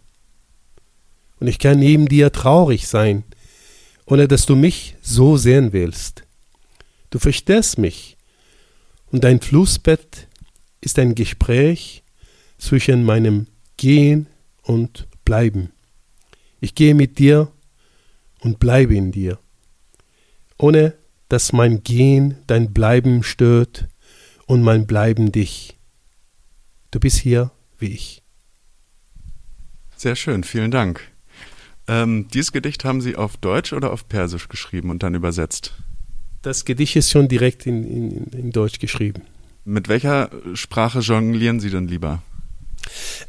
Und 1.39 1.48
ich 1.48 1.60
kann 1.60 1.80
neben 1.80 2.08
dir 2.08 2.32
traurig 2.32 2.88
sein, 2.88 3.24
ohne 4.06 4.28
dass 4.28 4.46
du 4.46 4.56
mich 4.56 4.96
so 5.02 5.38
sehen 5.38 5.74
willst. 5.74 6.24
Du 7.10 7.20
verstehst 7.20 7.78
mich, 7.78 8.18
und 9.12 9.24
dein 9.24 9.39
Flussbett 9.39 10.28
ist 10.82 11.00
ein 11.00 11.15
Gespräch 11.15 12.04
zwischen 12.58 13.04
meinem 13.04 13.48
Gehen 13.78 14.28
und 14.63 15.08
Bleiben. 15.24 15.72
Ich 16.60 16.76
gehe 16.76 16.94
mit 16.96 17.18
dir 17.20 17.52
und 18.41 18.60
bleibe 18.60 18.96
in 18.96 19.12
dir, 19.12 19.39
ohne 20.58 20.94
dass 21.30 21.54
mein 21.54 21.84
Gehen 21.84 22.38
dein 22.48 22.74
Bleiben 22.74 23.24
stört 23.24 23.88
und 24.46 24.62
mein 24.62 24.86
Bleiben 24.86 25.32
dich. 25.32 25.75
Du 26.96 27.02
bist 27.02 27.18
hier 27.18 27.52
wie 27.78 27.88
ich. 27.88 28.24
Sehr 29.98 30.16
schön, 30.16 30.46
vielen 30.46 30.72
Dank. 30.72 31.02
Ähm, 31.90 32.30
dieses 32.34 32.54
Gedicht 32.54 32.86
haben 32.86 33.02
Sie 33.02 33.18
auf 33.18 33.36
Deutsch 33.36 33.74
oder 33.74 33.92
auf 33.92 34.08
Persisch 34.08 34.48
geschrieben 34.48 34.90
und 34.90 35.04
dann 35.04 35.14
übersetzt? 35.14 35.74
Das 36.42 36.64
Gedicht 36.64 36.96
ist 36.96 37.12
schon 37.12 37.28
direkt 37.28 37.68
in, 37.68 37.84
in, 37.84 38.24
in 38.28 38.52
Deutsch 38.52 38.80
geschrieben. 38.80 39.24
Mit 39.66 39.90
welcher 39.90 40.30
Sprache 40.54 41.00
jonglieren 41.00 41.60
Sie 41.60 41.70
denn 41.70 41.90
lieber? 41.90 42.24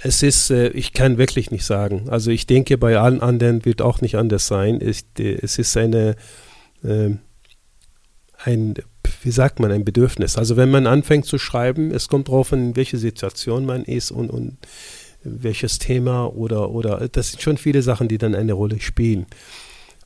Es 0.01 0.23
ist, 0.23 0.51
äh, 0.53 0.69
ich 0.69 0.93
kann 0.93 1.19
wirklich 1.19 1.51
nicht 1.51 1.65
sagen. 1.65 2.09
Also 2.09 2.31
ich 2.31 2.47
denke, 2.47 2.79
bei 2.79 2.97
allen 2.99 3.21
anderen 3.21 3.65
wird 3.65 3.83
auch 3.83 4.01
nicht 4.01 4.15
anders 4.15 4.47
sein. 4.47 4.81
Es, 4.81 5.07
äh, 5.19 5.41
ist 5.43 5.77
eine, 5.77 6.15
äh, 6.85 7.17
ein, 8.45 8.75
wie 9.27 9.33
sagt 9.33 9.59
man, 9.59 9.73
ein 9.73 9.85
Bedürfnis. 9.85 10.39
Also 10.39 10.57
wenn 10.57 10.71
man 10.71 10.87
anfängt 10.87 11.27
zu 11.27 11.37
schreiben, 11.37 11.91
es 11.91 12.07
kommt 12.07 12.29
darauf 12.29 12.53
an, 12.53 12.69
in 12.69 12.77
welche 12.77 12.97
Situation 12.97 13.67
man 13.67 13.83
ist 13.83 14.13
und, 14.13 14.31
und 14.31 14.57
welches 15.25 15.81
Thema 15.81 16.27
oder, 16.27 16.71
oder 16.71 17.09
das 17.09 17.33
sind 17.33 17.43
schon 17.43 17.59
viele 17.59 17.83
Sachen, 17.83 18.07
die 18.07 18.19
dann 18.19 18.37
eine 18.37 18.53
Rolle 18.53 18.81
spielen. 18.81 19.27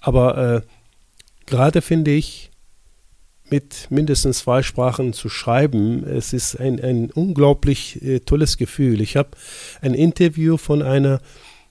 Aber 0.01 0.39
äh, 0.39 0.63
gerade 1.45 1.83
finde 1.83 2.13
ich, 2.13 2.51
mit 3.51 3.89
mindestens 3.91 4.39
zwei 4.39 4.63
Sprachen 4.63 5.13
zu 5.13 5.29
schreiben, 5.29 6.03
es 6.05 6.33
ist 6.33 6.59
ein, 6.59 6.83
ein 6.83 7.11
unglaublich 7.11 8.03
äh, 8.03 8.21
tolles 8.21 8.57
Gefühl. 8.57 9.03
Ich 9.03 9.19
habe 9.19 9.33
ein 9.83 9.93
Interview 9.93 10.57
von 10.57 10.81
einer 10.81 11.21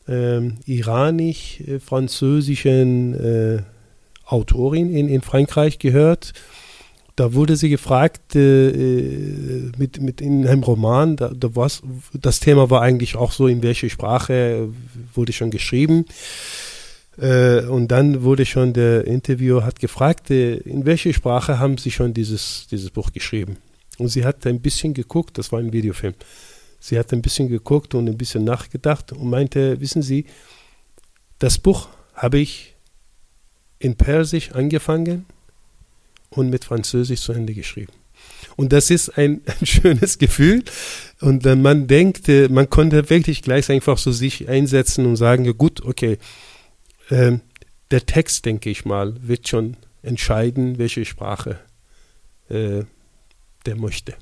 ähm, 0.08 0.58
iranisch-französischen 0.66 3.16
äh, 3.16 3.64
Autorin 4.26 4.94
in, 4.94 5.10
in 5.10 5.22
Frankreich 5.22 5.80
gehört, 5.80 6.34
da 7.20 7.34
wurde 7.34 7.58
sie 7.58 7.70
gefragt, 7.70 8.36
äh, 8.36 8.70
äh, 8.70 9.72
mit, 9.78 10.02
mit 10.02 10.22
in 10.22 10.48
einem 10.48 10.64
Roman, 10.64 11.18
da, 11.18 11.30
da 11.36 11.54
war's, 11.54 11.82
das 12.14 12.40
Thema 12.40 12.70
war 12.70 12.82
eigentlich 12.82 13.18
auch 13.18 13.34
so, 13.34 13.48
in 13.48 13.62
welche 13.62 13.90
Sprache 13.90 14.70
wurde 15.14 15.34
schon 15.34 15.52
geschrieben. 15.52 16.06
Äh, 17.18 17.64
und 17.66 17.90
dann 17.90 18.24
wurde 18.24 18.46
schon 18.46 18.72
der 18.72 19.06
Interviewer 19.06 19.66
hat 19.66 19.80
gefragt, 19.80 20.32
äh, 20.32 20.56
in 20.60 20.86
welche 20.86 21.12
Sprache 21.14 21.60
haben 21.60 21.78
Sie 21.78 21.92
schon 21.92 22.14
dieses, 22.14 22.68
dieses 22.72 22.90
Buch 22.90 23.12
geschrieben? 23.12 23.58
Und 23.98 24.08
sie 24.08 24.24
hat 24.24 24.48
ein 24.48 24.62
bisschen 24.62 24.94
geguckt, 24.94 25.38
das 25.38 25.52
war 25.52 25.60
ein 25.60 25.74
Videofilm. 25.74 26.14
Sie 26.80 26.98
hat 26.98 27.12
ein 27.12 27.22
bisschen 27.22 27.50
geguckt 27.50 27.94
und 27.96 28.08
ein 28.08 28.18
bisschen 28.18 28.46
nachgedacht 28.46 29.12
und 29.12 29.30
meinte, 29.30 29.82
wissen 29.82 30.02
Sie, 30.02 30.26
das 31.38 31.58
Buch 31.58 31.90
habe 32.14 32.40
ich 32.40 32.76
in 33.78 33.96
Persisch 33.96 34.54
angefangen 34.54 35.26
und 36.30 36.50
mit 36.50 36.66
Französisch 36.66 37.22
zu 37.22 37.34
Ende 37.34 37.54
geschrieben. 37.54 37.94
Und 38.56 38.74
das 38.74 38.90
ist 38.90 39.18
ein, 39.18 39.42
ein 39.60 39.66
schönes 39.66 40.18
Gefühl. 40.18 40.64
Und 41.22 41.46
dann 41.46 41.62
man 41.62 41.88
denkt, 41.88 42.30
äh, 42.30 42.50
man 42.50 42.70
konnte 42.70 43.10
wirklich 43.10 43.42
gleich 43.42 43.70
einfach 43.70 43.98
so 43.98 44.12
sich 44.12 44.50
einsetzen 44.50 45.06
und 45.06 45.16
sagen, 45.16 45.46
ja 45.46 45.52
gut, 45.52 45.84
okay, 45.84 46.18
äh, 47.10 47.38
der 47.92 48.06
Text, 48.06 48.46
denke 48.46 48.70
ich 48.70 48.86
mal, 48.86 49.16
wird 49.22 49.48
schon 49.48 49.78
entscheiden, 50.04 50.78
welche 50.78 51.06
Sprache 51.06 51.60
äh, 52.50 52.84
der 53.66 53.76
möchte. 53.76 54.16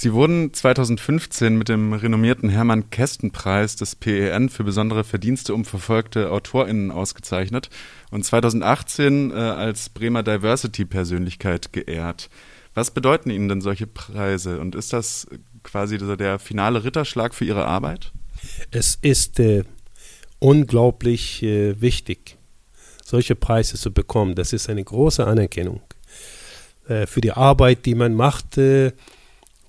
Sie 0.00 0.12
wurden 0.12 0.54
2015 0.54 1.58
mit 1.58 1.68
dem 1.68 1.92
renommierten 1.92 2.48
Hermann 2.50 2.88
Kästen 2.88 3.32
Preis 3.32 3.74
des 3.74 3.96
PEN 3.96 4.48
für 4.48 4.62
besondere 4.62 5.02
Verdienste 5.02 5.52
um 5.52 5.64
verfolgte 5.64 6.30
AutorInnen 6.30 6.92
ausgezeichnet 6.92 7.68
und 8.12 8.24
2018 8.24 9.32
äh, 9.32 9.34
als 9.34 9.88
Bremer 9.88 10.22
Diversity 10.22 10.84
Persönlichkeit 10.84 11.72
geehrt. 11.72 12.30
Was 12.74 12.92
bedeuten 12.92 13.30
Ihnen 13.30 13.48
denn 13.48 13.60
solche 13.60 13.88
Preise 13.88 14.60
und 14.60 14.76
ist 14.76 14.92
das 14.92 15.26
quasi 15.64 15.98
der 15.98 16.38
finale 16.38 16.84
Ritterschlag 16.84 17.34
für 17.34 17.46
Ihre 17.46 17.64
Arbeit? 17.64 18.12
Es 18.70 18.96
ist 19.02 19.40
äh, 19.40 19.64
unglaublich 20.38 21.42
äh, 21.42 21.80
wichtig, 21.80 22.36
solche 23.04 23.34
Preise 23.34 23.76
zu 23.76 23.92
bekommen. 23.92 24.36
Das 24.36 24.52
ist 24.52 24.70
eine 24.70 24.84
große 24.84 25.26
Anerkennung 25.26 25.80
äh, 26.86 27.08
für 27.08 27.20
die 27.20 27.32
Arbeit, 27.32 27.84
die 27.84 27.96
man 27.96 28.14
macht 28.14 28.58
äh, 28.58 28.92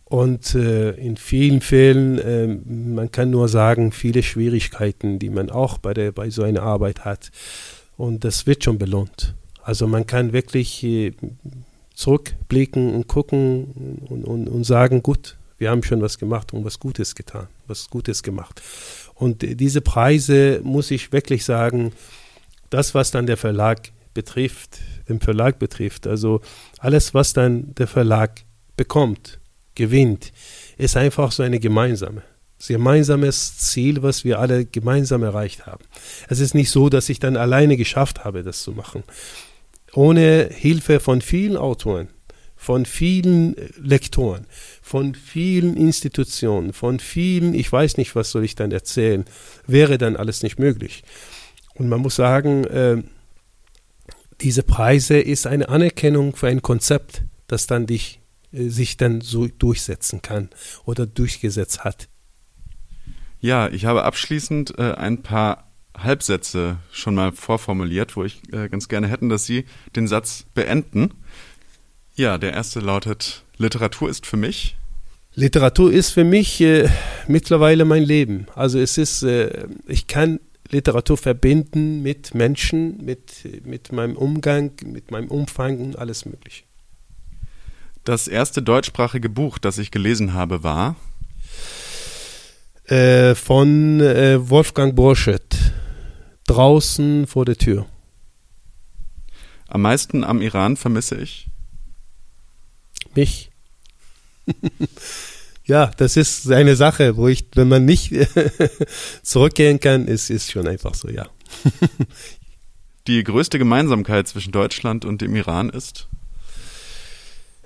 und 0.10 0.56
äh, 0.56 0.91
in 0.91 1.17
vielen 1.17 1.62
Fällen, 1.62 2.17
äh, 2.17 2.48
man 2.48 3.12
kann 3.12 3.30
nur 3.30 3.48
sagen, 3.48 3.91
viele 3.91 4.24
Schwierigkeiten, 4.24 5.19
die 5.19 5.30
man 5.30 5.52
auch 5.52 5.78
bei, 5.78 5.93
der, 5.93 6.12
bei 6.12 6.32
so 6.32 6.41
einer 6.41 6.63
Arbeit 6.63 7.06
hat. 7.06 7.32
Und 7.95 8.24
das 8.24 8.48
wird 8.48 8.63
schon 8.63 8.80
belohnt. 8.80 9.36
Also 9.62 9.88
man 9.88 10.08
kann 10.08 10.34
wirklich 10.34 10.84
äh, 10.84 11.13
zurückblicken 11.93 12.95
und 12.95 13.08
gucken 13.08 14.00
und, 14.10 14.26
und, 14.26 14.48
und 14.48 14.63
sagen, 14.63 15.04
gut, 15.04 15.38
wir 15.60 15.69
haben 15.69 15.84
schon 15.84 16.02
was 16.02 16.17
gemacht 16.17 16.54
und 16.54 16.65
was 16.65 16.80
Gutes 16.80 17.13
getan, 17.13 17.48
was 17.67 17.89
Gutes 17.89 18.24
gemacht. 18.24 18.63
Und 19.13 19.43
diese 19.43 19.82
Preise, 19.82 20.62
muss 20.63 20.89
ich 20.89 21.12
wirklich 21.12 21.45
sagen, 21.45 21.91
das, 22.72 22.95
was 22.95 23.12
dann 23.12 23.28
der 23.28 23.38
Verlag 23.38 23.91
betrifft, 24.15 24.80
den 25.08 25.19
Verlag 25.19 25.60
betrifft, 25.60 26.08
also 26.08 26.41
alles, 26.80 27.13
was 27.13 27.34
dann 27.34 27.76
der 27.76 27.88
Verlag 27.88 28.41
bekommt, 28.76 29.39
gewinnt, 29.76 30.32
ist 30.78 30.98
einfach 30.98 31.32
so 31.32 31.44
eine 31.44 31.60
gemeinsame. 31.60 32.24
Gemeinsames 32.68 33.58
Ziel, 33.58 34.04
was 34.04 34.26
wir 34.26 34.40
alle 34.40 34.66
gemeinsam 34.66 35.24
erreicht 35.24 35.66
haben. 35.66 35.84
Es 36.28 36.40
ist 36.40 36.54
nicht 36.54 36.70
so, 36.70 36.90
dass 36.90 37.08
ich 37.08 37.20
dann 37.20 37.38
alleine 37.38 37.78
geschafft 37.78 38.26
habe, 38.26 38.44
das 38.44 38.64
zu 38.64 38.74
machen. 38.74 39.04
Ohne 39.94 40.50
Hilfe 40.52 41.00
von 41.00 41.22
vielen 41.22 41.56
Autoren, 41.56 42.10
von 42.58 42.86
vielen 42.86 43.56
Lektoren, 43.82 44.46
von 44.82 45.16
vielen 45.16 45.78
Institutionen, 45.78 46.74
von 46.74 47.00
vielen, 47.00 47.54
ich 47.54 47.72
weiß 47.72 47.96
nicht, 47.96 48.16
was 48.16 48.32
soll 48.32 48.44
ich 48.44 48.56
dann 48.56 48.72
erzählen, 48.72 49.24
wäre 49.66 49.98
dann 49.98 50.18
alles 50.18 50.44
nicht 50.44 50.60
möglich. 50.60 51.04
Und 51.76 51.88
man 51.88 52.02
muss 52.02 52.18
sagen, 52.18 52.66
äh, 52.66 53.02
diese 54.42 54.64
Preise 54.64 55.18
ist 55.20 55.48
eine 55.48 55.70
Anerkennung 55.70 56.36
für 56.36 56.48
ein 56.48 56.62
Konzept, 56.62 57.24
das 57.48 57.68
dann 57.68 57.86
dich 57.86 58.20
sich 58.52 58.98
dann 58.98 59.22
so 59.22 59.48
durchsetzen 59.48 60.22
kann 60.22 60.50
oder 60.86 61.06
durchgesetzt 61.06 61.84
hat. 61.84 62.10
Ja, 63.40 63.70
ich 63.70 63.86
habe 63.86 64.04
abschließend 64.04 64.78
äh, 64.78 64.94
ein 64.94 65.22
paar 65.22 65.70
Halbsätze 65.98 66.78
schon 66.92 67.16
mal 67.16 67.32
vorformuliert, 67.32 68.16
wo 68.16 68.24
ich 68.24 68.42
äh, 68.52 68.70
ganz 68.70 68.88
gerne 68.90 69.08
hätten, 69.08 69.30
dass 69.30 69.46
Sie 69.46 69.66
den 69.96 70.08
Satz 70.08 70.46
beenden. 70.54 71.14
Ja, 72.16 72.38
der 72.38 72.54
erste 72.54 72.80
lautet, 72.80 73.44
Literatur 73.58 74.10
ist 74.10 74.26
für 74.26 74.38
mich. 74.38 74.76
Literatur 75.36 75.92
ist 75.92 76.12
für 76.12 76.24
mich 76.24 76.60
äh, 76.62 76.90
mittlerweile 77.28 77.86
mein 77.86 78.04
Leben. 78.04 78.48
Also 78.56 78.80
es 78.80 78.98
ist, 78.98 79.24
äh, 79.24 79.68
ich 79.88 80.08
kann 80.08 80.40
Literatur 80.70 81.18
verbinden 81.18 82.02
mit 82.02 82.36
Menschen, 82.36 83.04
mit, 83.04 83.66
mit 83.66 83.92
meinem 83.92 84.18
Umgang, 84.18 84.72
mit 84.86 85.12
meinem 85.12 85.30
Umfang 85.30 85.80
und 85.80 85.98
alles 85.98 86.26
Mögliche. 86.26 86.64
Das 88.04 88.28
erste 88.28 88.62
deutschsprachige 88.62 89.30
Buch, 89.30 89.58
das 89.58 89.78
ich 89.78 89.92
gelesen 89.92 90.34
habe, 90.34 90.64
war 90.64 90.96
äh, 92.86 93.36
von 93.36 94.00
äh, 94.02 94.50
Wolfgang 94.50 94.96
Borschett. 94.96 95.56
Draußen 96.48 97.28
vor 97.28 97.46
der 97.46 97.58
Tür. 97.58 97.86
Am 99.68 99.84
meisten 99.84 100.24
am 100.24 100.42
Iran 100.42 100.78
vermisse 100.78 101.16
ich 101.18 101.50
mich. 103.16 103.52
ja, 105.66 105.92
das 105.98 106.18
ist 106.18 106.52
eine 106.52 106.76
Sache, 106.76 107.18
wo 107.18 107.28
ich, 107.28 107.46
wenn 107.54 107.68
man 107.68 107.86
nicht 107.86 108.14
zurückgehen 109.24 109.80
kann, 109.80 110.08
ist, 110.08 110.30
ist 110.30 110.52
schon 110.52 110.68
einfach 110.68 110.96
so, 110.96 111.10
ja. 111.10 111.28
Die 113.08 113.24
größte 113.24 113.58
Gemeinsamkeit 113.58 114.28
zwischen 114.28 114.52
Deutschland 114.52 115.06
und 115.06 115.22
dem 115.22 115.36
Iran 115.36 115.70
ist? 115.70 116.09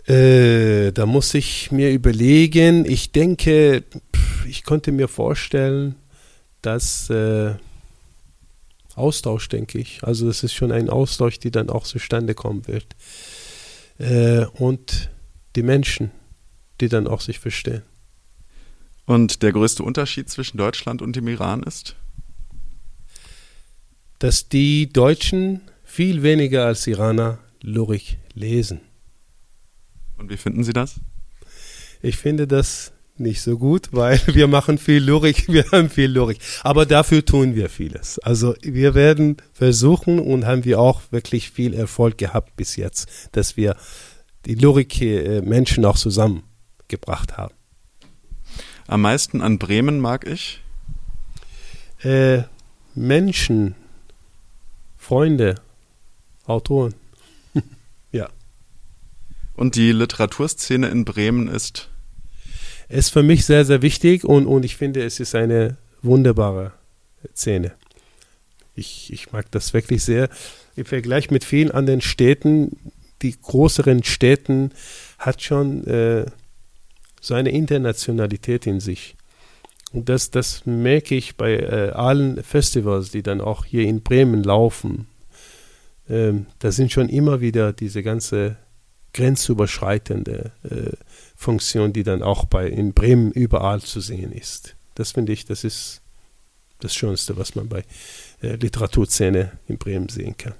Äh, 0.08 0.92
da 0.92 1.06
muss 1.06 1.34
ich 1.34 1.72
mir 1.72 1.92
überlegen. 1.92 2.86
Ich 2.86 3.12
denke, 3.12 3.84
ich 4.48 4.64
konnte 4.64 4.92
mir 4.92 5.08
vorstellen, 5.08 5.96
dass 6.62 7.10
äh, 7.10 7.56
Austausch, 8.96 9.50
denke 9.50 9.80
ich. 9.80 10.04
Also 10.04 10.28
das 10.28 10.44
ist 10.44 10.54
schon 10.54 10.72
ein 10.72 10.90
Austausch, 10.90 11.40
die 11.40 11.52
dann 11.52 11.70
auch 11.70 11.84
zustande 11.84 12.36
kommen 12.36 12.68
wird. 12.68 12.86
Äh, 13.98 14.46
und 14.58 15.10
die 15.56 15.64
Menschen, 15.64 16.12
die 16.82 16.90
dann 16.90 17.08
auch 17.08 17.22
sich 17.22 17.40
verstehen. 17.40 17.84
Und 19.06 19.42
der 19.44 19.52
größte 19.52 19.84
Unterschied 19.84 20.30
zwischen 20.30 20.58
Deutschland 20.58 21.02
und 21.02 21.16
dem 21.16 21.28
Iran 21.28 21.64
ist? 21.64 21.96
Dass 24.20 24.48
die 24.48 24.92
Deutschen 24.92 25.62
viel 25.84 26.24
weniger 26.24 26.66
als 26.66 26.88
Iraner 26.88 27.40
Lyrik 27.62 28.18
lesen. 28.34 28.82
Und 30.24 30.30
wie 30.30 30.38
finden 30.38 30.64
Sie 30.64 30.72
das? 30.72 31.02
Ich 32.02 32.16
finde 32.16 32.48
das 32.48 32.94
nicht 33.18 33.42
so 33.42 33.58
gut, 33.58 33.90
weil 33.92 34.22
wir 34.28 34.48
machen 34.48 34.78
viel 34.78 35.04
Lyrik, 35.04 35.50
wir 35.52 35.70
haben 35.70 35.90
viel 35.90 36.10
Lyrik. 36.10 36.40
Aber 36.64 36.86
dafür 36.86 37.26
tun 37.26 37.56
wir 37.56 37.68
vieles. 37.68 38.20
Also 38.20 38.56
wir 38.62 38.96
werden 38.96 39.36
versuchen 39.52 40.20
und 40.20 40.46
haben 40.46 40.64
wir 40.64 40.80
auch 40.80 41.02
wirklich 41.12 41.52
viel 41.52 41.74
Erfolg 41.74 42.18
gehabt 42.18 42.56
bis 42.56 42.78
jetzt, 42.78 43.10
dass 43.34 43.58
wir 43.58 43.76
die 44.46 44.56
Lyrik-Menschen 44.56 45.84
auch 45.84 45.98
zusammengebracht 45.98 47.36
haben. 47.36 47.54
Am 48.88 49.02
meisten 49.02 49.42
an 49.42 49.60
Bremen 49.60 50.00
mag 50.00 50.26
ich? 50.26 50.62
Äh, 52.02 52.44
Menschen, 52.96 53.76
Freunde, 54.96 55.56
Autoren. 56.46 56.94
Und 59.56 59.76
die 59.76 59.92
Literaturszene 59.92 60.88
in 60.88 61.06
Bremen 61.06 61.48
ist? 61.48 61.90
Ist 62.90 63.10
für 63.10 63.24
mich 63.24 63.46
sehr, 63.46 63.66
sehr 63.66 63.82
wichtig 63.82 64.24
und, 64.24 64.46
und 64.46 64.66
ich 64.66 64.76
finde, 64.76 65.04
es 65.04 65.20
ist 65.20 65.36
eine 65.36 65.78
wunderbare 66.02 66.74
Szene. 67.36 67.74
Ich, 68.76 69.12
ich 69.14 69.32
mag 69.32 69.50
das 69.52 69.74
wirklich 69.74 70.04
sehr. 70.04 70.30
Im 70.76 70.86
Vergleich 70.86 71.32
mit 71.32 71.44
vielen 71.44 71.72
anderen 71.72 72.02
Städten, 72.02 72.78
die 73.22 73.40
größeren 73.40 74.04
Städten, 74.04 74.72
hat 75.18 75.42
schon 75.42 75.86
äh, 75.88 76.26
so 77.22 77.36
eine 77.36 77.52
Internationalität 77.52 78.68
in 78.68 78.80
sich. 78.80 79.16
Und 79.94 80.10
das, 80.10 80.32
das 80.32 80.66
merke 80.66 81.16
ich 81.16 81.38
bei 81.38 81.56
äh, 81.56 81.92
allen 81.92 82.44
Festivals, 82.44 83.12
die 83.12 83.22
dann 83.22 83.42
auch 83.42 83.64
hier 83.64 83.84
in 83.84 84.02
Bremen 84.02 84.44
laufen. 84.44 85.08
Ähm, 86.10 86.48
da 86.60 86.72
sind 86.72 86.92
schon 86.92 87.10
immer 87.10 87.40
wieder 87.42 87.72
diese 87.72 88.02
ganze 88.02 88.58
grenzüberschreitende 89.14 90.52
äh, 90.64 90.92
Funktion, 91.36 91.94
die 91.94 92.04
dann 92.04 92.24
auch 92.24 92.46
bei 92.46 92.68
in 92.68 92.94
Bremen 92.94 93.32
überall 93.32 93.82
zu 93.82 94.00
sehen 94.00 94.32
ist. 94.32 94.76
Das 94.96 95.12
finde 95.12 95.34
ich, 95.34 95.46
das 95.46 95.64
ist 95.64 96.02
das 96.80 96.94
Schönste, 96.96 97.38
was 97.38 97.56
man 97.56 97.70
bei 97.70 97.84
äh, 98.42 98.56
Literaturszene 98.56 99.52
in 99.68 99.78
Bremen 99.78 100.10
sehen 100.10 100.36
kann. 100.38 100.54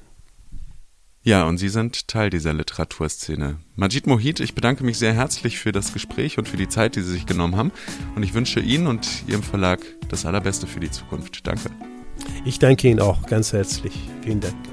Ja, 1.26 1.46
und 1.46 1.58
Sie 1.58 1.70
sind 1.70 2.10
Teil 2.10 2.30
dieser 2.30 2.54
Literaturszene. 2.54 3.58
Majid 3.78 4.08
Mohit, 4.08 4.42
ich 4.42 4.56
bedanke 4.56 4.84
mich 4.84 4.98
sehr 4.98 5.14
herzlich 5.14 5.58
für 5.58 5.72
das 5.72 5.94
Gespräch 5.94 6.38
und 6.38 6.50
für 6.50 6.58
die 6.58 6.68
Zeit, 6.68 6.98
die 6.98 7.02
Sie 7.02 7.14
sich 7.14 7.26
genommen 7.26 7.56
haben. 7.56 7.72
Und 8.16 8.24
ich 8.24 8.34
wünsche 8.34 8.60
Ihnen 8.60 8.88
und 8.88 9.08
Ihrem 9.26 9.42
Verlag 9.42 9.80
das 10.10 10.26
Allerbeste 10.26 10.68
für 10.68 10.82
die 10.82 10.92
Zukunft. 10.92 11.48
Danke. 11.48 11.70
Ich 12.44 12.60
danke 12.60 12.90
Ihnen 12.90 13.00
auch 13.00 13.26
ganz 13.26 13.54
herzlich. 13.54 13.94
Vielen 14.22 14.42
Dank. 14.42 14.73